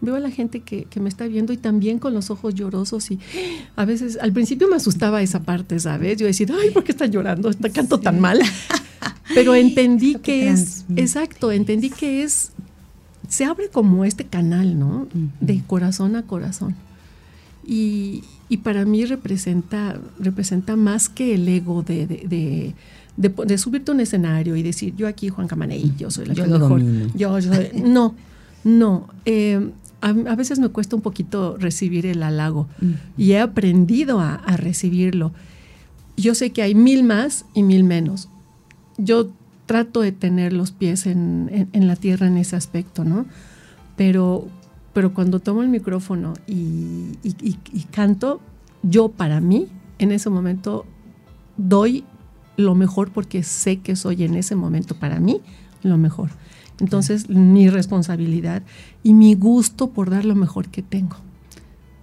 [0.00, 3.18] veo a la gente que, me está viendo y también con los ojos llorosos y
[3.76, 6.18] a veces, al principio me asustaba esa parte, ¿sabes?
[6.18, 7.50] Yo decía, ay, ¿por qué está llorando?
[7.50, 8.40] Está canto tan mal.
[9.34, 12.52] Pero entendí que, es, exacto, entendí que es,
[13.28, 15.08] se abre como este canal, ¿no?
[15.40, 16.74] De corazón a corazón.
[17.66, 18.22] Y,
[18.62, 22.74] para mí representa, representa más que el ego de,
[23.16, 26.46] de, subirte a un escenario y decir, yo aquí, Juan Camaney, yo soy la yo
[26.46, 26.82] mejor.
[27.14, 28.14] Yo, yo soy, no,
[28.62, 29.08] no.
[29.24, 29.70] Eh,
[30.04, 32.68] a, veces me cuesta un poquito recibir el halago
[33.16, 35.32] y he aprendido a, recibirlo.
[36.16, 38.28] Yo sé que hay mil más y mil menos.
[38.98, 39.30] Yo
[39.64, 43.24] trato de tener los pies en, la tierra en ese aspecto, ¿no?
[43.96, 44.46] Pero,
[44.92, 47.16] pero cuando tomo el micrófono y,
[47.90, 48.42] canto,
[48.82, 50.84] yo para mí, en ese momento,
[51.56, 52.04] doy
[52.58, 55.40] lo mejor porque sé que soy en ese momento para mí
[55.82, 56.30] lo mejor.
[56.80, 58.62] Entonces, mi responsabilidad
[59.02, 61.16] y mi gusto por dar lo mejor que tengo.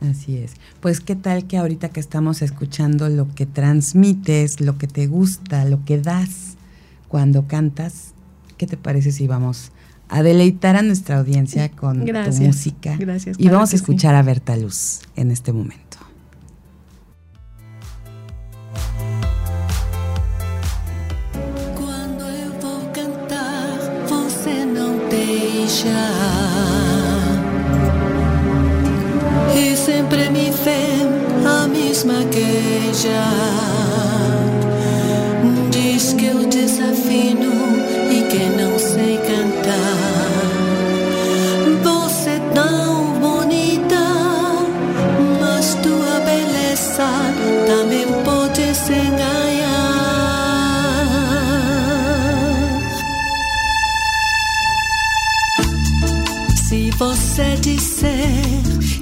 [0.01, 0.53] Así es.
[0.79, 5.65] Pues qué tal que ahorita que estamos escuchando lo que transmites, lo que te gusta,
[5.65, 6.55] lo que das
[7.07, 8.13] cuando cantas,
[8.57, 9.71] ¿qué te parece si vamos
[10.09, 12.95] a deleitar a nuestra audiencia con tu música?
[12.97, 13.37] Gracias.
[13.39, 15.90] Y vamos a escuchar a Berta Luz en este momento.
[29.55, 30.85] E sempre me vê
[31.45, 34.20] a mesma queixa.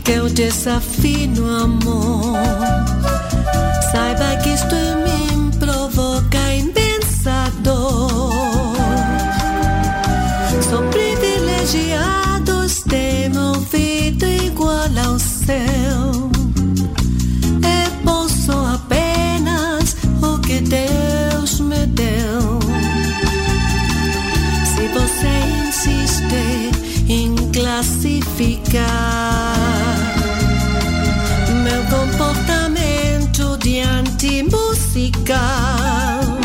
[0.09, 2.33] Que eu desafio amor,
[3.91, 4.88] saiba que isto
[35.29, 36.39] musical.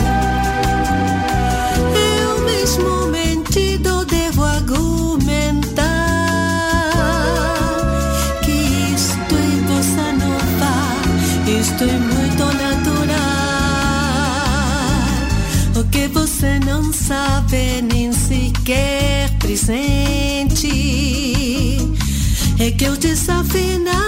[1.96, 5.84] Eu mesmo mentido devo argumentar
[8.42, 8.52] que
[8.94, 10.74] isto é bossa nova,
[11.60, 13.24] isto é muito natural.
[15.76, 20.68] O que você não sabe nem sequer presente
[22.58, 24.03] é que os desafinados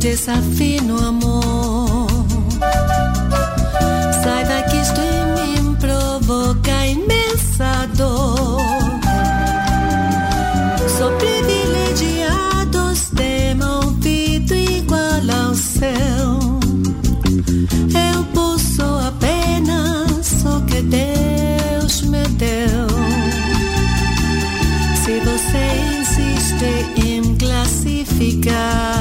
[0.00, 2.08] desafino amor,
[4.24, 8.62] saiba que isto em mim provoca imensa dor.
[10.96, 16.40] Sou privilegiados, tem ouvido igual ao seu.
[17.94, 22.88] Eu posso apenas o que Deus me deu.
[25.04, 25.62] Se você
[26.00, 28.99] insiste em classificar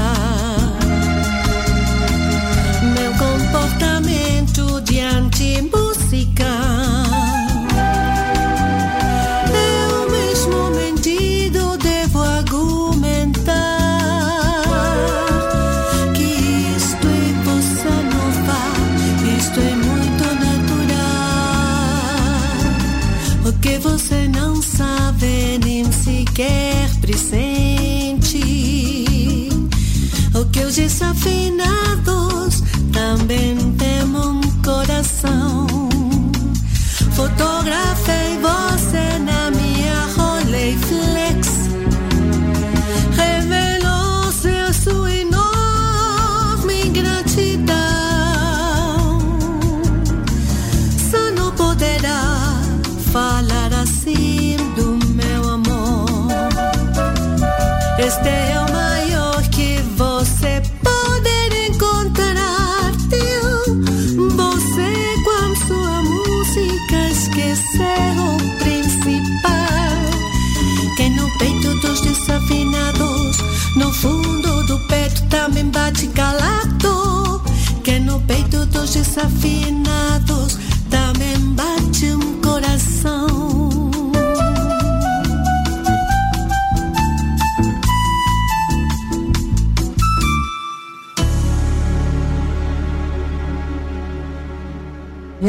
[27.10, 27.49] sequer presente.
[78.92, 80.09] Peito dos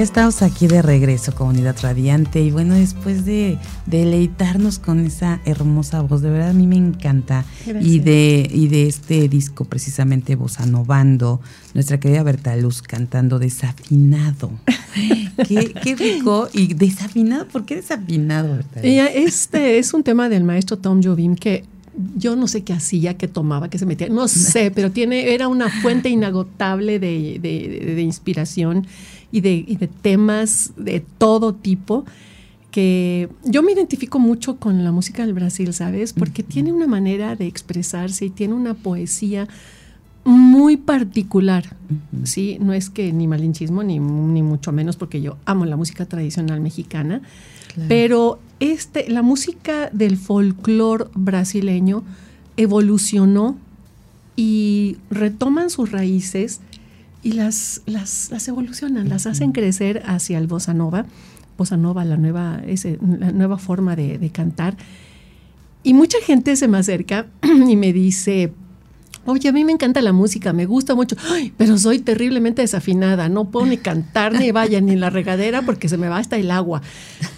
[0.00, 2.40] Ya estamos aquí de regreso, comunidad radiante.
[2.40, 7.44] Y bueno, después de deleitarnos con esa hermosa voz, de verdad a mí me encanta.
[7.66, 7.84] Gracias.
[7.84, 11.42] Y de, y de este disco, precisamente Bossa Novando,
[11.74, 14.50] nuestra querida Berta Luz cantando desafinado.
[15.46, 16.48] qué, qué rico.
[16.54, 18.80] Y desafinado, ¿por qué desafinado, Berta?
[18.82, 21.66] Ella, este es un tema del maestro Tom Jobim que
[22.16, 25.48] yo no sé qué hacía, qué tomaba, qué se metía, no sé, pero tiene, era
[25.48, 28.86] una fuente inagotable de, de- de- de inspiración
[29.32, 32.04] y de, y de temas de todo tipo
[32.70, 36.12] que yo me identifico mucho con la música del Brasil, ¿sabes?
[36.12, 39.48] Porque tiene una manera de expresarse y tiene una poesía
[40.22, 41.76] muy particular,
[42.24, 42.58] ¿sí?
[42.60, 46.60] No es que ni malinchismo, ni, ni mucho menos, porque yo amo la música tradicional
[46.60, 47.22] mexicana,
[47.74, 47.88] Claro.
[47.88, 52.02] pero este, la música del folclore brasileño
[52.56, 53.56] evolucionó
[54.36, 56.60] y retoman sus raíces
[57.22, 61.06] y las, las, las evolucionan, las hacen crecer hacia el bossa nova,
[61.58, 64.76] bossa nova, la nueva, ese, la nueva forma de, de cantar.
[65.82, 67.26] Y mucha gente se me acerca
[67.68, 68.52] y me dice,
[69.26, 73.28] oye, a mí me encanta la música, me gusta mucho, "Ay, pero soy terriblemente desafinada,
[73.28, 76.36] no puedo ni cantar ni vaya ni en la regadera porque se me va hasta
[76.38, 76.80] el agua.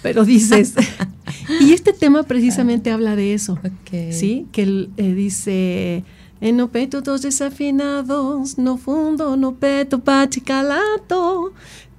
[0.01, 0.73] Pero dices,
[1.61, 4.11] y este tema precisamente habla de eso, Ok.
[4.11, 4.47] ¿sí?
[4.53, 6.03] Que él, eh, dice,
[6.43, 11.53] En no peito dos desafinados, no fundo, no peito bate calado.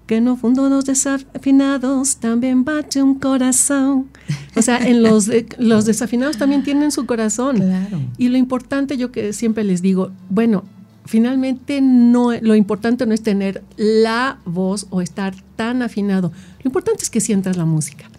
[0.06, 4.10] Que no fundo dos desafinados también bate un corazón.
[4.54, 7.56] O sea, en los, los desafinados también tienen su corazón.
[7.56, 8.02] Claro.
[8.18, 10.64] Y lo importante, yo que siempre les digo, bueno,
[11.06, 16.32] finalmente no, lo importante no es tener la voz o estar tan afinado.
[16.62, 18.10] Lo importante es que sientas la música.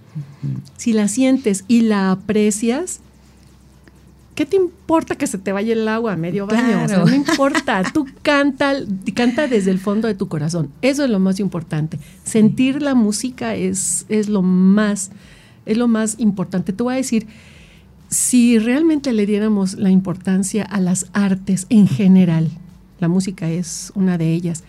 [0.76, 3.01] Si la sientes y la aprecias,
[4.36, 6.61] ¿qué te importa que se te vaya el agua a medio baño?
[6.83, 7.05] O sea, Claro.
[7.07, 8.73] no importa, tú canta,
[9.13, 10.69] canta desde el fondo de tu corazón.
[10.81, 11.97] Eso es lo más importante.
[12.23, 15.11] Sentir la música es, es lo más,
[15.65, 16.73] es lo más importante.
[16.73, 17.27] Te voy a decir,
[18.09, 22.49] si realmente le diéramos la importancia a las artes en general,
[22.99, 24.63] la música es una de ellas,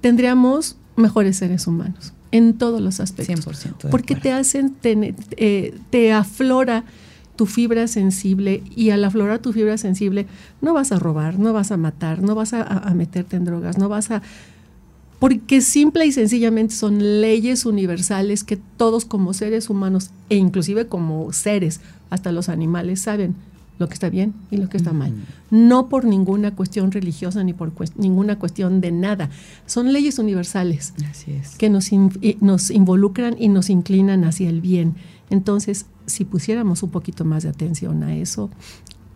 [0.00, 3.46] tendríamos mejores seres humanos en todos los aspectos.
[3.46, 6.84] 100% de Porque te hacen, tener- eh, te aflora
[7.38, 10.26] tu fibra sensible y al aflorar tu fibra sensible
[10.60, 13.88] no vas a robar, no vas a matar, no vas a, meterte en drogas, no
[13.88, 14.22] vas a...
[15.20, 21.32] Porque simple y sencillamente son leyes universales que todos como seres humanos e inclusive como
[21.32, 21.80] seres,
[22.10, 23.36] hasta los animales, saben
[23.78, 25.12] lo que está bien y lo que está mal.
[25.52, 29.30] No por ninguna cuestión religiosa ni por ninguna cuestión de nada.
[29.66, 31.54] Son leyes universales Así es.
[31.56, 32.10] que nos, in-
[32.40, 34.94] nos involucran y nos inclinan hacia el bien.
[35.30, 38.50] Entonces, si pusiéramos un poquito más de atención a eso,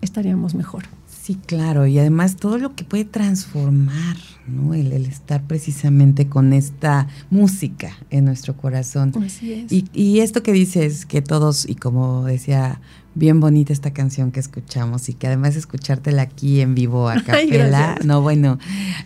[0.00, 0.84] estaríamos mejor.
[1.22, 4.16] Sí, claro, y además todo lo que puede transformar,
[4.48, 4.74] ¿no?
[4.74, 9.12] El, el estar precisamente con esta música en nuestro corazón.
[9.24, 9.70] Así es.
[9.70, 12.80] Y, y esto que dices, que todos, y como decía,
[13.14, 17.96] bien bonita esta canción que escuchamos, y que además escuchártela aquí en vivo a capela,
[18.04, 18.58] no, bueno,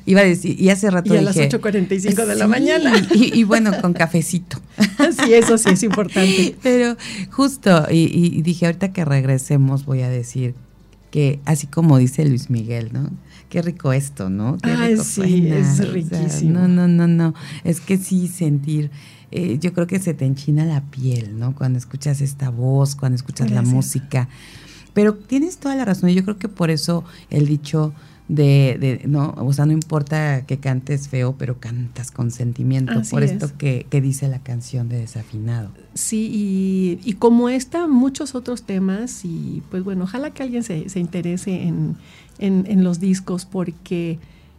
[0.07, 2.93] iba a decir, y hace rato Y a las dije, 8.45 de la mañana.
[3.15, 4.59] Y, y bueno, con cafecito.
[5.25, 6.57] Sí, eso sí es importante.
[6.63, 6.97] Pero
[7.31, 10.55] justo, y, y dije, ahorita que regresemos voy a decir
[11.11, 13.11] que así como dice Luis Miguel, ¿no?
[13.49, 14.59] Qué rico esto, ¿no?
[14.63, 15.57] Qué Ay, rico sí, suena.
[15.59, 16.53] es O sea, riquísimo.
[16.61, 17.35] no, no, no, no.
[17.65, 18.91] Es que sí sentir,
[19.33, 21.55] eh, yo creo que se te enchina la piel, ¿no?
[21.55, 24.29] Cuando escuchas esta voz, cuando escuchas la música.
[24.95, 26.09] Pero tienes toda la razón.
[26.11, 27.93] y Yo creo que por eso el dicho
[28.29, 32.93] de, de, no, o sea, no importa que cantes feo, pero cantas con sentimiento.
[33.01, 33.33] Así por es.
[33.33, 35.71] esto que, que dice la canción de Desafinado.
[35.95, 40.89] Sí, y, y como esta, muchos otros temas, y pues bueno, ojalá que alguien se,
[40.89, 41.97] se interese en,
[42.39, 44.19] en- en los discos, porque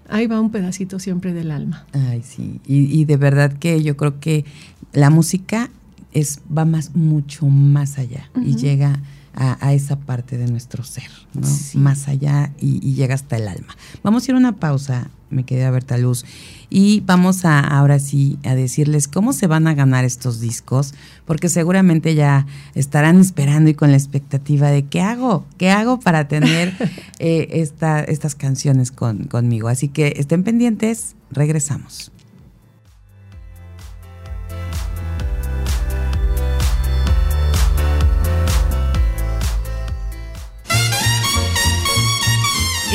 [0.10, 1.86] ahí va un pedacito siempre del alma.
[1.94, 2.60] Ay, sí.
[2.66, 4.46] Y, y de verdad que yo creo que
[4.94, 5.70] la música
[6.14, 9.00] es, va más, mucho más allá y llega
[9.38, 11.48] a, a esa parte de nuestro ser, ¿no?
[11.48, 11.78] Sí.
[11.78, 13.78] Más allá y, y llega hasta el alma.
[14.04, 16.26] Vamos a ir a una pausa, me quedé Berta Luz,
[16.70, 21.50] y vamos a ahora sí a decirles cómo se van a ganar estos discos, porque
[21.50, 26.74] seguramente ya estarán esperando y con la expectativa de qué hago, qué hago para tener
[27.20, 29.68] eh, esta, estas canciones con, conmigo.
[29.68, 32.12] Así que estén pendientes, regresamos.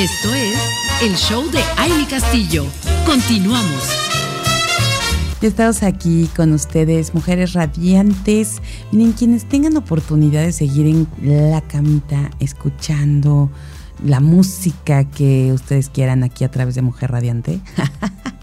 [0.02, 0.58] Esto es
[1.00, 2.66] el show de Aile Castillo.
[3.06, 3.88] Continuamos.
[5.40, 8.60] Ya estamos aquí con ustedes, mujeres radiantes.
[8.90, 13.48] Miren, quienes tengan oportunidad de seguir en la camita escuchando
[14.04, 17.60] la música que ustedes quieran aquí a través de Mujer Radiante.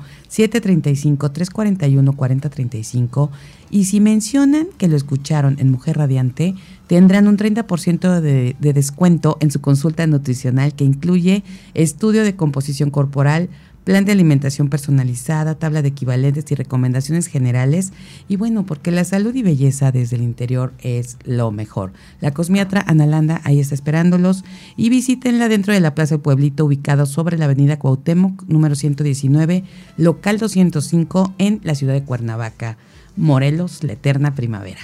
[1.67, 3.29] 735-341-4035.
[3.69, 6.55] Y si mencionan que lo escucharon en Mujer Radiante,
[6.87, 11.43] tendrán un 30% de, de descuento en su consulta nutricional que incluye
[11.73, 13.49] estudio de composición corporal,
[13.89, 17.91] plan de alimentación personalizada, tabla de equivalentes y recomendaciones generales.
[18.27, 21.91] Y bueno, porque la salud y belleza desde el interior es lo mejor.
[22.21, 24.43] La cosmiatra Analanda ahí está esperándolos
[24.77, 29.63] y visítenla dentro de la Plaza del Pueblito, ubicado sobre la avenida Cuauhtémoc, número 119,
[29.97, 32.77] local 205, en la ciudad de Cuernavaca,
[33.15, 34.81] Morelos, la eterna primavera.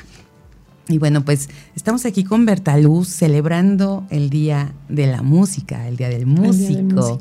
[0.87, 6.09] Y bueno, pues estamos aquí con Bertaluz celebrando el Día de la Música, el Día
[6.09, 7.19] del Músico.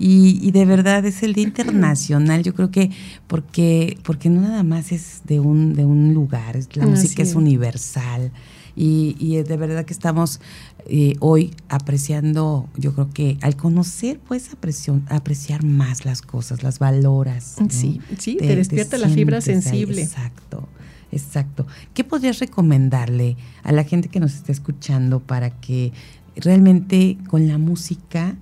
[0.00, 2.90] Y, de verdad es el Día Internacional, yo creo que
[3.28, 8.32] porque, porque no nada más es de un, de un lugar, la música es, universal.
[8.74, 10.40] Y, y, de verdad que estamos
[10.86, 16.80] eh, hoy apreciando, yo creo que al conocer puedes apreciar, apreciar más las cosas, las
[16.80, 17.56] valoras.
[17.70, 20.02] Sí, sí, te, despierta la fibra sensible.
[20.02, 20.68] exacto.
[21.14, 21.64] Exacto.
[21.94, 25.92] ¿Qué podrías recomendarle a la gente que nos está escuchando para que
[26.34, 28.34] realmente con la música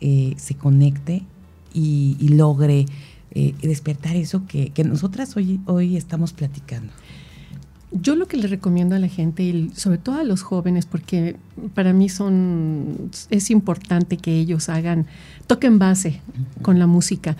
[0.00, 1.24] eh, se conecte
[1.72, 2.86] y, logre
[3.32, 6.92] eh, despertar eso que, nosotras hoy, hoy estamos platicando?
[7.90, 11.36] Yo lo que le recomiendo a la gente y sobre todo a los jóvenes, porque
[11.74, 15.06] para mí son es importante que ellos hagan,
[15.48, 16.20] toquen base
[16.62, 17.36] con la música,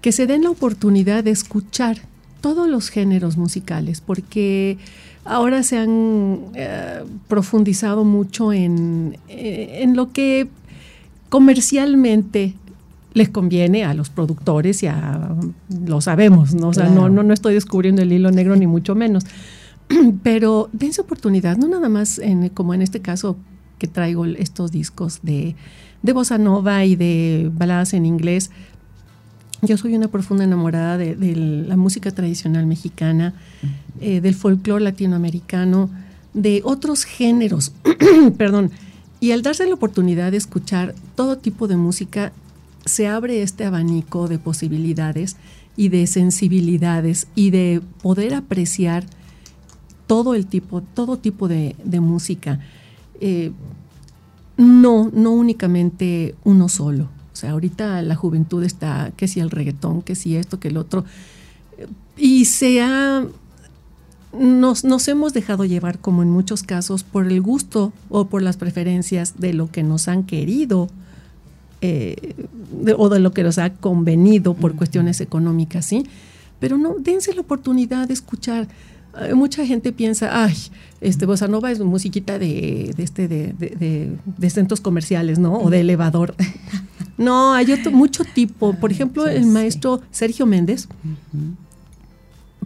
[0.00, 2.09] que se den la oportunidad de escuchar
[2.40, 4.78] todos los géneros musicales, porque
[5.24, 10.48] ahora se han eh, profundizado mucho en, eh, en, lo que
[11.28, 12.54] comercialmente
[13.12, 15.34] les conviene a los productores y a
[15.86, 16.68] lo sabemos, ¿no?
[16.68, 19.24] O sea, no, no, no estoy descubriendo el hilo negro ni mucho menos.
[20.22, 23.36] Pero dense oportunidad, no nada más en, como en este caso
[23.78, 25.56] que traigo estos discos de,
[26.02, 28.50] de bossa nova y de baladas en inglés,
[29.62, 31.36] yo soy una profunda enamorada de,
[31.66, 33.34] la música tradicional mexicana,
[34.00, 35.90] eh, del folclore latinoamericano,
[36.32, 37.72] de otros géneros,
[38.38, 38.70] perdón.
[39.20, 42.32] Y al darse la oportunidad de escuchar todo tipo de música,
[42.86, 45.36] se abre este abanico de posibilidades
[45.76, 49.04] y de sensibilidades y de poder apreciar
[50.06, 52.60] todo el tipo, todo tipo de, música.
[53.20, 53.52] Eh,
[54.56, 57.08] no, no únicamente uno solo.
[57.40, 60.76] O sea, ahorita la juventud está, que si el reggaetón, que si esto, que el
[60.76, 61.06] otro.
[62.18, 63.24] Y se ha,
[64.38, 68.58] nos, nos hemos dejado llevar, como en muchos casos, por el gusto o por las
[68.58, 70.90] preferencias de lo que nos han querido
[71.80, 72.34] eh,
[72.98, 76.04] o de lo que nos ha convenido por cuestiones económicas, ¿sí?
[76.58, 78.68] Pero no, dense la oportunidad de escuchar
[79.34, 80.54] mucha gente piensa, ay,
[81.00, 85.54] este bossa nova es musiquita de, de este de, de, centros comerciales, ¿no?
[85.54, 86.34] O de elevador.
[87.20, 88.72] no, hay otro, mucho tipo.
[88.72, 90.88] Por ejemplo, el maestro Sergio Méndez,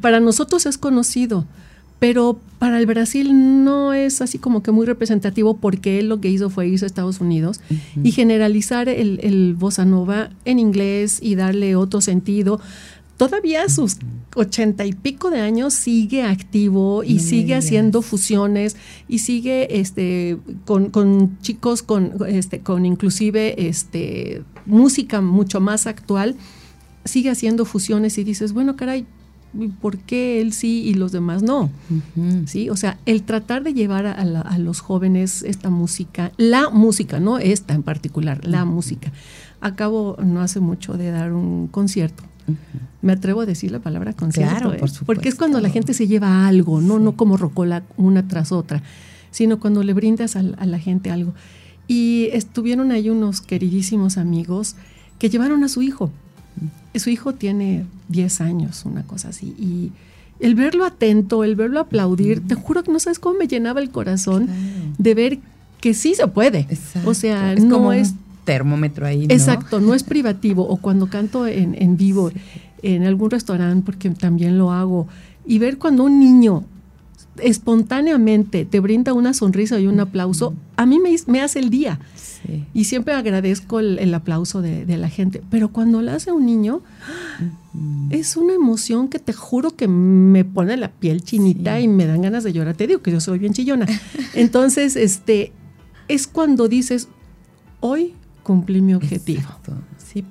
[0.00, 1.44] para nosotros es conocido,
[1.98, 6.28] pero para el Brasil no es así como que muy representativo porque él lo que
[6.28, 7.60] hizo fue irse a Estados Unidos
[8.00, 12.60] y generalizar el, el bossa nova en inglés y darle otro sentido
[13.16, 13.96] todavía a sus
[14.34, 18.76] ochenta y pico de años sigue activo y sigue haciendo fusiones
[19.08, 26.34] y sigue este con, chicos con este con inclusive este música mucho más actual
[27.04, 29.06] sigue haciendo fusiones y dices bueno caray
[29.80, 31.70] ¿por qué él sí y los demás no?
[32.46, 37.38] Sí, o sea, el tratar de llevar a, los jóvenes esta música, la música, no
[37.38, 39.12] esta en particular, la música.
[39.60, 42.24] Acabo no hace mucho de dar un concierto
[43.02, 44.80] me atrevo a decir la palabra concierto, ¿eh?
[45.06, 48.82] porque es cuando la gente se lleva algo, no, no como rocola una tras otra,
[49.30, 51.34] sino cuando le brindas a, la gente algo.
[51.86, 54.76] Y estuvieron ahí unos queridísimos amigos
[55.18, 56.10] que llevaron a su hijo.
[56.94, 59.54] Su hijo tiene 10 años, una cosa así.
[59.58, 59.92] Y
[60.40, 63.90] el verlo atento, el verlo aplaudir, te juro que no sabes cómo me llenaba el
[63.90, 64.48] corazón
[64.96, 65.38] de ver
[65.80, 66.66] que sí se puede.
[67.04, 68.14] O sea, no es
[68.44, 69.26] termómetro ahí.
[69.28, 70.66] Exacto, no es privativo.
[70.68, 72.30] O cuando canto en, en vivo,
[72.82, 75.08] en algún restaurante, porque también lo hago,
[75.46, 76.64] y ver cuando un niño
[77.38, 81.98] espontáneamente te brinda una sonrisa y un aplauso, a mí me, me hace el día.
[82.74, 85.42] Y siempre agradezco el, aplauso de, la gente.
[85.50, 86.82] Pero cuando lo hace un niño,
[88.10, 92.20] es una emoción que te juro que me pone la piel chinita y me dan
[92.20, 92.76] ganas de llorar.
[92.76, 93.86] Te digo que yo soy bien chillona.
[94.34, 95.52] Entonces, este,
[96.08, 97.08] es cuando dices,
[97.80, 98.14] hoy
[98.44, 99.42] cumplí mi objetivo.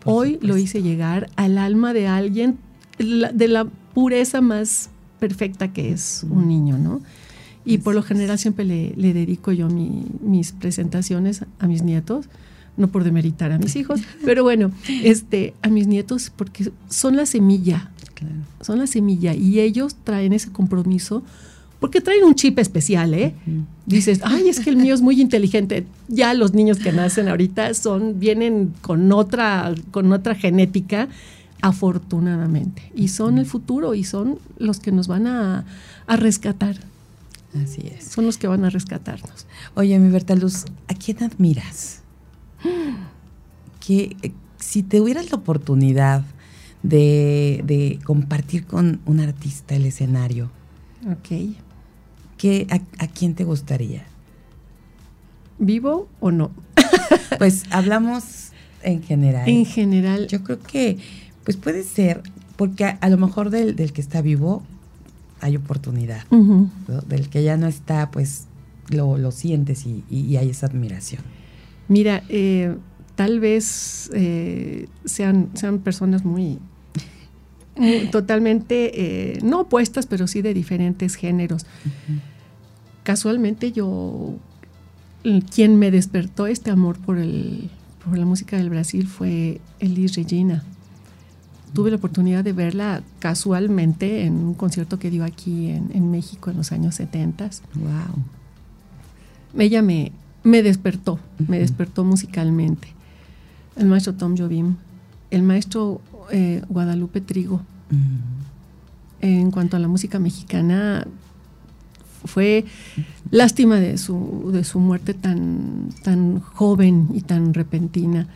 [0.06, 2.58] Hoy lo hice llegar al alma de alguien
[2.98, 4.90] de la pureza más
[5.20, 7.02] perfecta que es un niño, ¿no?
[7.66, 12.30] Y por lo general siempre le, dedico yo mis presentaciones a mis nietos,
[12.78, 14.72] no por demeritar a mis hijos, pero bueno,
[15.04, 17.92] este, a mis nietos porque son la semilla,
[18.62, 21.24] son la semilla y ellos traen ese compromiso
[21.84, 23.34] porque traen un chip especial, ¿eh?
[23.86, 25.86] Dices, ay, es que el mío es muy inteligente.
[26.08, 31.10] Ya los niños que nacen ahorita son, vienen con otra, con otra genética,
[31.62, 32.90] afortunadamente.
[32.96, 35.66] Y son el futuro y son los que nos van a,
[36.08, 36.78] a rescatar.
[37.62, 38.06] Así es.
[38.06, 39.46] Son los que van a rescatarnos.
[39.76, 42.02] Oye, mi Berta Luz, ¿a quién admiras?
[43.86, 46.24] Que eh, si te hubieras la oportunidad
[46.82, 50.50] de, de compartir con un artista el escenario,
[51.12, 51.58] Ok.
[52.44, 54.04] ¿Qué, a, a quién te gustaría?
[55.60, 56.52] ¿Vivo o no?
[57.38, 58.52] Pues hablamos
[58.84, 59.48] en general.
[59.48, 60.98] En general, Yo creo que,
[61.46, 62.22] pues puede ser,
[62.58, 64.62] porque a, a lo mejor del, del que está vivo
[65.42, 66.24] hay oportunidad.
[67.08, 68.46] Del que ya no está, pues
[68.90, 71.22] lo, lo sientes y, y- y hay esa admiración.
[71.88, 72.76] Mira, eh,
[73.16, 76.60] tal vez eh, sean, sean personas muy,
[77.78, 78.92] muy- totalmente,
[79.34, 81.66] eh, no opuestas, pero sí de diferentes géneros.
[83.04, 84.36] Casualmente yo,
[85.54, 87.70] quien me despertó este amor por, el,
[88.04, 90.64] por la música del Brasil fue Elis Regina.
[91.74, 96.50] Tuve la oportunidad de verla casualmente en un concierto que dio aquí en, en México
[96.52, 99.62] en los años 70 Wow.
[99.62, 100.12] ella me,
[100.44, 102.90] me despertó, me despertó musicalmente.
[103.76, 104.76] El maestro Tom Jobim,
[105.32, 106.00] el maestro
[106.32, 107.62] eh, Guadalupe Trigo,
[109.20, 111.08] en cuanto a la música mexicana,
[112.26, 112.66] fue
[113.32, 118.28] lástima de su, de su muerte tan, tan joven y tan repentina.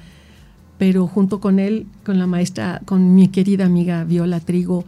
[0.77, 4.85] Pero junto con él, con la maestra, con mi querida amiga Viola Trigo,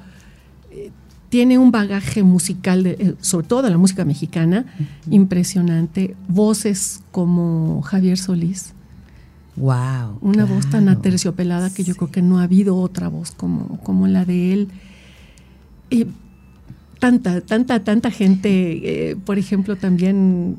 [0.71, 0.91] eh,
[1.29, 4.65] tiene un bagaje musical, de, eh, sobre todo de la música mexicana,
[5.09, 6.15] impresionante.
[6.27, 8.73] Voces como Javier Solís,
[9.55, 10.19] Wow.
[10.21, 14.07] una voz tan aterciopelada que yo creo que no ha habido otra voz como, como
[14.07, 14.69] la de él.
[15.89, 16.05] Y
[16.99, 20.57] tanta, tanta, tanta gente, eh, por ejemplo, también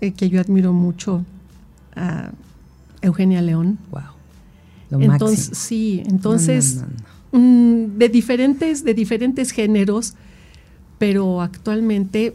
[0.00, 1.24] eh, que yo admiro mucho
[1.94, 2.32] a
[3.02, 3.78] Eugenia León.
[3.90, 4.00] Wow.
[4.90, 5.54] Lo Entonces, máximo.
[5.56, 6.76] sí, entonces,
[7.32, 7.38] no, no,
[7.88, 7.98] no.
[7.98, 10.14] de, diferentes, de diferentes géneros,
[10.98, 12.34] pero actualmente,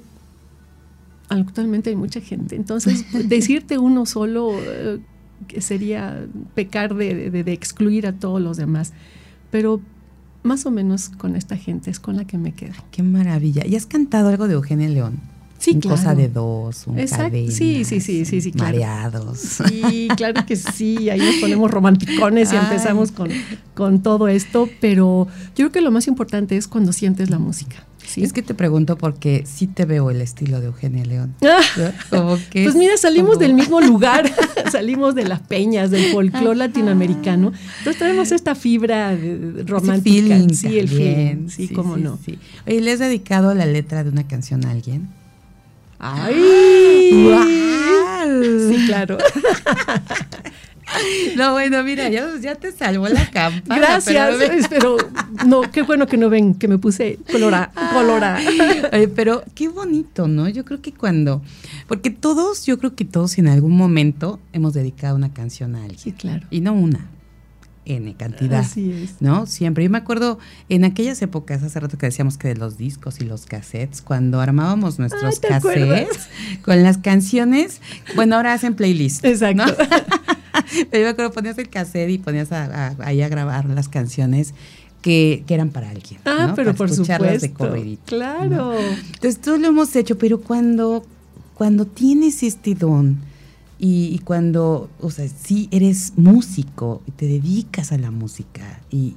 [1.29, 2.55] actualmente hay mucha gente.
[2.55, 4.99] Entonces, decirte uno solo eh,
[5.47, 6.25] que sería
[6.55, 8.93] pecar de, de- de excluir a todos los demás.
[9.51, 9.79] Pero
[10.43, 12.73] más o menos con esta gente es con la que me quedo.
[12.91, 13.65] Qué maravilla.
[13.65, 15.19] ¿Y has cantado algo de Eugenia León?
[15.57, 15.97] Sí, un claro.
[15.97, 17.25] cosa de dos, un Exacto.
[17.25, 18.71] cadenas, Sí, sí, sí, sí, sí, claro.
[18.77, 19.39] Mareados.
[19.39, 22.61] Sí, claro que sí, ahí nos ponemos romanticones y Ay.
[22.63, 23.27] empezamos con,
[23.73, 27.85] con todo esto, pero yo creo que lo más importante es cuando sientes la música.
[28.09, 28.23] ¿Sí?
[28.23, 31.35] Es que te pregunto porque sí te veo el estilo de Eugenia León.
[31.43, 31.91] Ah, ¿no?
[32.09, 34.29] Como que pues es mira, salimos como- del mismo lugar,
[34.71, 37.53] salimos de las peñas, del folclore latinoamericano.
[37.79, 40.03] Entonces traemos esta fibra ese romántica.
[40.13, 42.19] feeling sí, el feeling, sí, cómo sí, no.
[42.67, 45.07] Oye, ¿le has dedicado la letra de una canción a alguien?
[45.99, 47.23] ¡Ay!
[47.25, 48.69] ¡Guau!
[48.69, 49.17] Sí, claro.
[51.35, 53.79] No, bueno, mira, ya, ya te salvó la campana.
[53.79, 54.97] Gracias, pero-
[55.45, 58.39] no, qué bueno que no ven que me puse colora, colora.
[58.91, 60.49] Oye, pero qué bonito, ¿no?
[60.49, 61.41] Yo creo que cuando,
[61.87, 65.99] porque todos, yo creo que todos en algún momento hemos dedicado una canción a alguien.
[65.99, 66.45] Sí, claro.
[66.49, 67.07] Y no una,
[67.85, 68.59] N cantidad.
[68.59, 69.15] Así es.
[69.19, 69.45] ¿No?
[69.47, 69.83] Siempre.
[69.83, 70.37] Yo me acuerdo
[70.69, 74.39] en aquellas épocas, hace rato que decíamos que de los discos y los cassettes, cuando
[74.41, 76.29] armábamos nuestros Ay, cassettes
[76.61, 77.81] con las canciones,
[78.15, 79.25] bueno, ahora hacen playlist.
[79.25, 79.65] Exacto.
[79.65, 79.73] ¿no?
[80.91, 83.87] Pero yo me acuerdo, ponías el cassette y ponías a- a- ahí a grabar las
[83.89, 84.53] canciones
[85.01, 86.19] que, que eran para alguien.
[86.25, 86.55] Ah, ¿no?
[86.55, 87.57] pero Para por escucharlas de supuesto.
[87.73, 88.73] corridito, Claro.
[89.13, 91.05] Entonces, todo lo hemos hecho, pero cuando,
[91.55, 93.17] cuando tienes este don
[93.79, 99.13] y, y cuando, o sea, sí eres músico y te dedicas a la música y,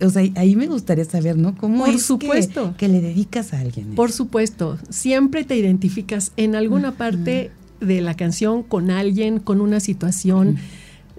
[0.00, 1.56] o sea, ahí me gustaría saber, ¿no?
[1.56, 2.74] ¿Cómo Por es supuesto.
[2.76, 3.94] Que, le dedicas a alguien?
[3.94, 7.50] Por supuesto, siempre te identificas en alguna parte
[7.80, 10.58] de la canción con alguien, con una situación.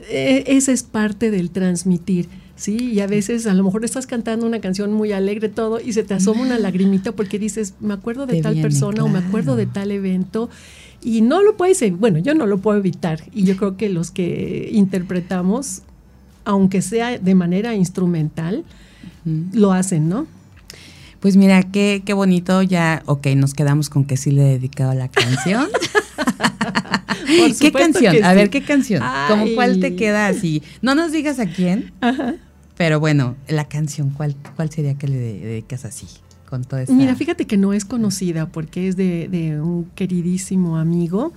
[0.09, 2.27] Eh, esa es parte del transmitir.
[2.55, 5.93] Sí, y a veces a lo mejor estás cantando una canción muy alegre todo y
[5.93, 9.07] se te asoma una lagrimita porque dices, me acuerdo de Te tal viene, persona o
[9.07, 10.49] me acuerdo de tal evento
[11.01, 14.11] y no lo puedes, bueno, yo no lo puedo evitar y yo creo que los
[14.11, 15.83] que interpretamos,
[16.43, 18.65] aunque sea de manera instrumental,
[19.53, 20.27] lo hacen, ¿no?
[21.21, 24.93] Pues mira, qué, qué bonito, ya, ok, nos quedamos con que sí le he dedicado
[24.93, 25.67] la canción.
[27.37, 28.15] Por ¿Qué canción?
[28.15, 28.49] que A ver.
[28.49, 29.03] ¿qué canción?
[29.27, 30.63] ¿Cómo cuál te queda así?
[30.81, 32.35] No nos digas a quién, Ajá.
[32.77, 36.07] pero bueno, la canción, ¿cuál, cuál sería que le de- dedicas así?
[36.49, 36.93] Con toda esa...
[36.93, 41.31] Mira, fíjate que no es conocida porque es de, de un queridísimo amigo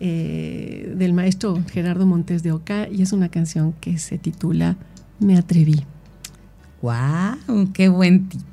[0.00, 4.76] eh, del maestro Gerardo Montes de Oca y es una canción que se titula
[5.18, 5.84] Me atreví.
[6.88, 7.70] ¡Wow!
[7.72, 8.44] ¡Qué buen título!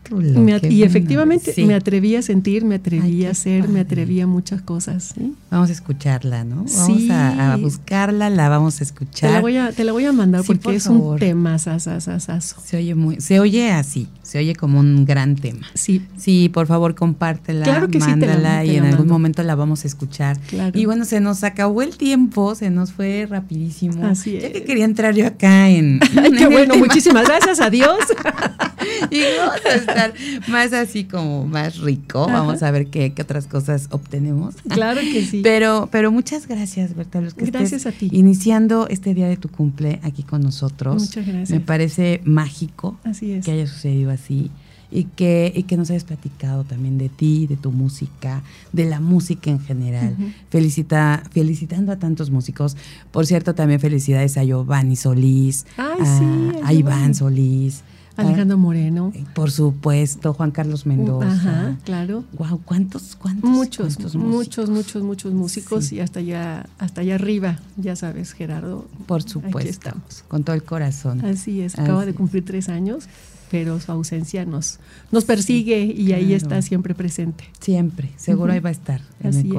[0.42, 1.54] Me at- qué y efectivamente.
[1.54, 1.64] Sí.
[1.66, 5.14] me atreví a sentir, me atreví Ay, a hacer, me atreví a muchas cosas.
[5.16, 5.34] ¿sí?
[5.50, 6.66] Vamos a escucharla, ¿no?
[6.66, 7.10] Vamos Sí.
[7.12, 9.32] a, a buscarla, la vamos a Te, escuchar.
[9.32, 11.14] la voy a, te la voy a mandar porque por es favor.
[11.14, 12.58] un tema sasasasazo.
[12.66, 15.68] Se oye muy, se oye así, se oye como un gran tema.
[15.74, 19.08] Sí, Sí, por favor, compártela, Claro que sí, te la- mándala te y en algún
[19.08, 20.38] momento la vamos a escuchar.
[20.42, 20.78] Claro.
[20.78, 24.06] Y bueno, se nos acabó el tiempo, se nos fue rapidísimo.
[24.06, 24.64] Así Ya que es.
[24.66, 26.00] quería entrar yo acá en...
[26.18, 26.86] Ay, en qué bueno, tema.
[26.86, 27.98] muchísimas gracias a Dios.
[29.10, 30.14] Y vamos a estar
[30.48, 32.24] más así como más rico.
[32.24, 32.40] Ajá.
[32.40, 34.56] Vamos a ver qué, qué otras cosas obtenemos.
[34.70, 35.42] Claro que sí.
[35.44, 38.10] Pero, pero muchas gracias, Berta Luz, que Gracias a ti.
[38.12, 41.02] Iniciando este día de tu cumple aquí con nosotros.
[41.02, 41.50] Muchas gracias.
[41.50, 43.46] Me parece mágico Así es.
[43.46, 44.50] que haya sucedido así
[44.92, 48.44] y que, y que nos hayas platicado también de ti, de tu música,
[48.74, 50.16] de la música en general.
[50.50, 52.76] Felicita, felicitando a tantos músicos.
[53.12, 56.26] Por cierto, también felicidades a Giovanni Solís, Ay, a, sí,
[56.64, 57.16] a Iván.
[57.16, 57.84] Solís,
[58.18, 59.12] Alejandro Moreno.
[59.16, 61.28] eh, por supuesto, Juan Carlos Mendoza.
[61.32, 62.24] Ajá, claro.
[62.38, 63.50] Wow, ¿cuántos, cuántos?
[63.50, 65.96] Muchos, cuántos muchos, muchos, muchos músicos Sí.
[65.96, 68.88] y hasta allá, hasta allá arriba, ya sabes, Gerardo.
[69.08, 69.60] Por supuesto.
[69.60, 70.24] Aquí estamos.
[70.28, 71.24] Con todo el corazón.
[71.26, 73.06] Así es, acaba de cumplir tres años,
[73.50, 74.80] pero su ausencia nos,
[75.12, 77.46] nos persigue y ahí está siempre presente.
[77.60, 79.52] Siempre, seguro ahí va a estar en Así el es.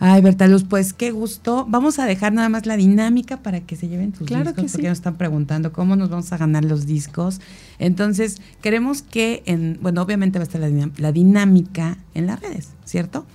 [0.00, 1.66] Ay, Berta Luz, pues qué gusto.
[1.68, 4.70] Vamos a dejar nada más la dinámica para que se lleven tus Claro discos, que
[4.70, 4.88] porque sí.
[4.88, 7.40] nos están preguntando cómo nos vamos a ganar los discos.
[7.80, 12.70] Entonces, queremos que, en, bueno, obviamente va a estar la, la dinámica en las redes,
[12.84, 13.26] ¿cierto?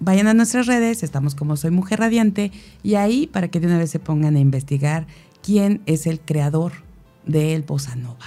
[0.00, 3.78] Vayan a nuestras redes, estamos como Soy Mujer Radiante, y ahí para que de una
[3.78, 5.06] vez se pongan a investigar
[5.42, 6.72] quién es el creador
[7.26, 8.26] del Bossa Nova.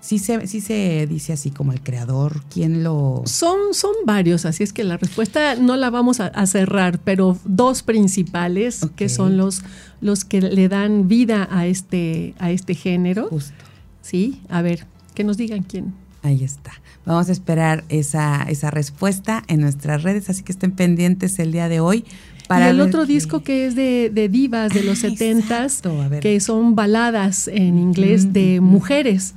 [0.00, 3.22] Sí se, sí se dice así como el creador, quién lo...
[3.26, 7.38] Son, son varios, así es que la respuesta no la vamos a, a cerrar, pero
[7.44, 9.62] dos principales que son los,
[10.00, 13.28] los que le dan vida a este, a este género.
[13.28, 13.52] Justo.
[14.00, 15.92] Sí, a ver, que nos digan quién.
[16.22, 16.72] Ahí está.
[17.04, 21.68] Vamos a esperar esa, esa respuesta en nuestras redes, así que estén pendientes el día
[21.68, 22.04] de hoy.
[22.48, 26.08] y el otro disco que es de, de divas de los Ah, setentas, exacto, a
[26.08, 26.20] ver.
[26.20, 29.34] que son baladas en inglés de mujeres.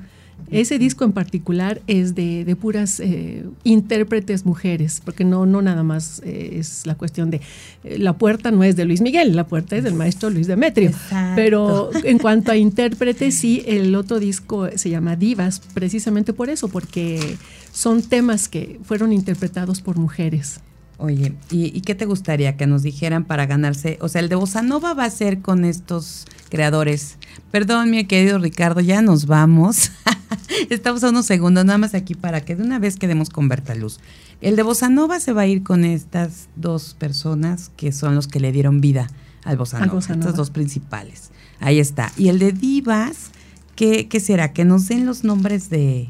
[0.53, 5.83] Ese disco en particular es de, de puras eh, intérpretes mujeres, porque no, no nada
[5.83, 7.41] más eh, es la cuestión de
[7.83, 10.89] eh, la puerta no es de Luis Miguel, la puerta es del maestro Luis Demetrio.
[10.89, 11.33] Exacto.
[11.35, 16.67] Pero en cuanto a intérpretes, sí, el otro disco se llama Divas, precisamente por eso,
[16.67, 17.37] porque
[17.71, 20.59] son temas que fueron interpretados por mujeres.
[20.97, 23.97] Oye, ¿y, y qué te gustaría que nos dijeran para ganarse?
[23.99, 27.17] O sea, el de Bossa Nova va a ser con estos creadores.
[27.53, 29.91] Perdón, mi querido Ricardo, ya nos vamos.
[30.71, 33.75] Estamos a unos segundos nada más aquí para que de una vez quedemos con Berta
[33.75, 33.99] Luz.
[34.41, 38.27] El de Bossa Nova se va a ir con estas dos personas que son los
[38.27, 39.07] que le dieron vida
[39.43, 41.29] al Bossa Nova, Bossa estas dos principales.
[41.59, 42.11] Ahí está.
[42.17, 43.29] Y el de Divas,
[43.75, 44.51] ¿qué, qué será?
[44.51, 46.09] Que nos den los nombres de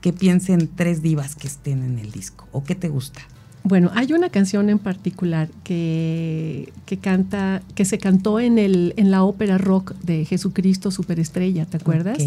[0.00, 2.48] que piensen tres divas que estén en el disco.
[2.50, 3.20] ¿O qué te gusta?
[3.68, 9.10] Bueno, hay una canción en particular que, que canta, que se cantó en el, en
[9.10, 12.18] la ópera rock de Jesucristo Superestrella, ¿te acuerdas?
[12.18, 12.26] Ok.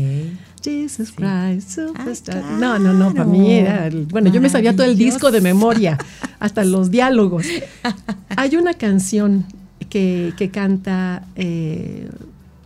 [0.63, 1.13] Jesus Sí.
[1.15, 2.43] Christ Superstar.
[2.45, 5.41] Ah, No, no, no, para mí era, bueno, yo me sabía todo el disco de
[5.41, 5.97] memoria,
[6.39, 7.45] hasta los diálogos.
[8.37, 9.45] Hay una canción
[9.89, 12.07] que, que canta eh,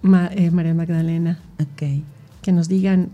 [0.01, 1.84] Ma- eh, María Magdalena, Ok,
[2.41, 3.07] que nos digan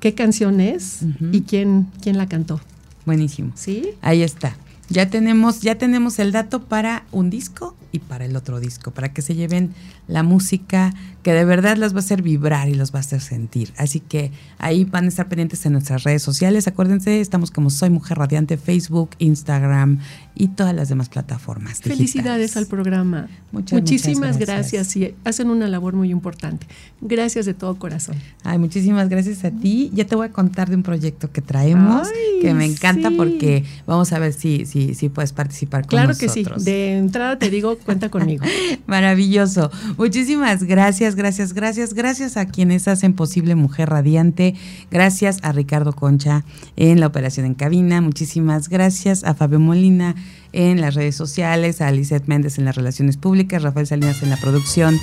[0.00, 1.00] qué canción es
[1.32, 2.60] y quién, quién la cantó.
[3.06, 3.52] buenísimo.
[3.54, 3.90] ¿Sí?
[4.02, 4.54] Ahí está.
[4.88, 9.12] Ya tenemos, ya tenemos el dato para un disco y para el otro disco, para
[9.12, 9.70] que se lleven
[10.06, 13.20] la música que de verdad las va a hacer vibrar y los va a hacer
[13.20, 13.72] sentir.
[13.76, 16.66] Así que ahí van a estar pendientes en nuestras redes sociales.
[16.68, 19.98] Acuérdense, estamos como Soy Mujer Radiante, Facebook, Instagram
[20.34, 21.80] y todas las demás plataformas.
[21.80, 23.28] Felicidades al programa.
[23.52, 24.96] Muchas, Muchísimas muchas gracias.
[24.96, 26.66] y hacen una labor muy importante.
[27.00, 28.16] Gracias de todo corazón.
[28.44, 29.90] Ay, muchísimas gracias a ti.
[29.94, 33.14] Ya te voy a contar de un proyecto que traemos Ay, que me encanta sí.
[33.16, 36.34] porque vamos a ver si, si, si puedes participar con Claro nosotros.
[36.34, 36.64] que sí.
[36.64, 38.44] De entrada te digo, cuenta conmigo.
[38.86, 39.70] Maravilloso.
[39.96, 41.94] Muchísimas gracias, gracias, gracias.
[41.94, 44.54] Gracias a quienes hacen posible Mujer Radiante.
[44.90, 46.44] Gracias a Ricardo Concha
[46.76, 48.00] en la operación en cabina.
[48.00, 50.14] Muchísimas gracias a Fabio Molina
[50.52, 54.36] en las redes sociales, a Lizeth Méndez en las relaciones públicas, Rafael Salinas en la
[54.36, 54.98] producción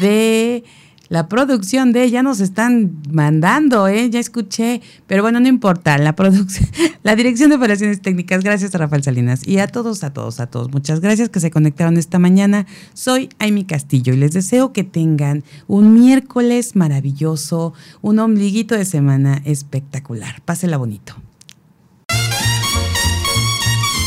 [0.00, 0.64] de
[1.08, 4.10] la producción de ya nos están mandando, ¿eh?
[4.10, 6.68] ya escuché, pero bueno, no importa, la producción,
[7.02, 10.46] la dirección de operaciones técnicas, gracias a Rafael Salinas y a todos, a todos, a
[10.46, 12.66] todos, muchas gracias que se conectaron esta mañana.
[12.94, 19.42] Soy Amy Castillo y les deseo que tengan un miércoles maravilloso, un ombliguito de semana
[19.44, 20.40] espectacular.
[20.42, 21.14] Pásela bonito.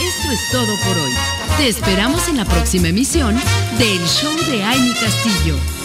[0.01, 1.11] Esto es todo por hoy.
[1.57, 3.35] Te esperamos en la próxima emisión
[3.77, 5.78] del Show de Amy Castillo.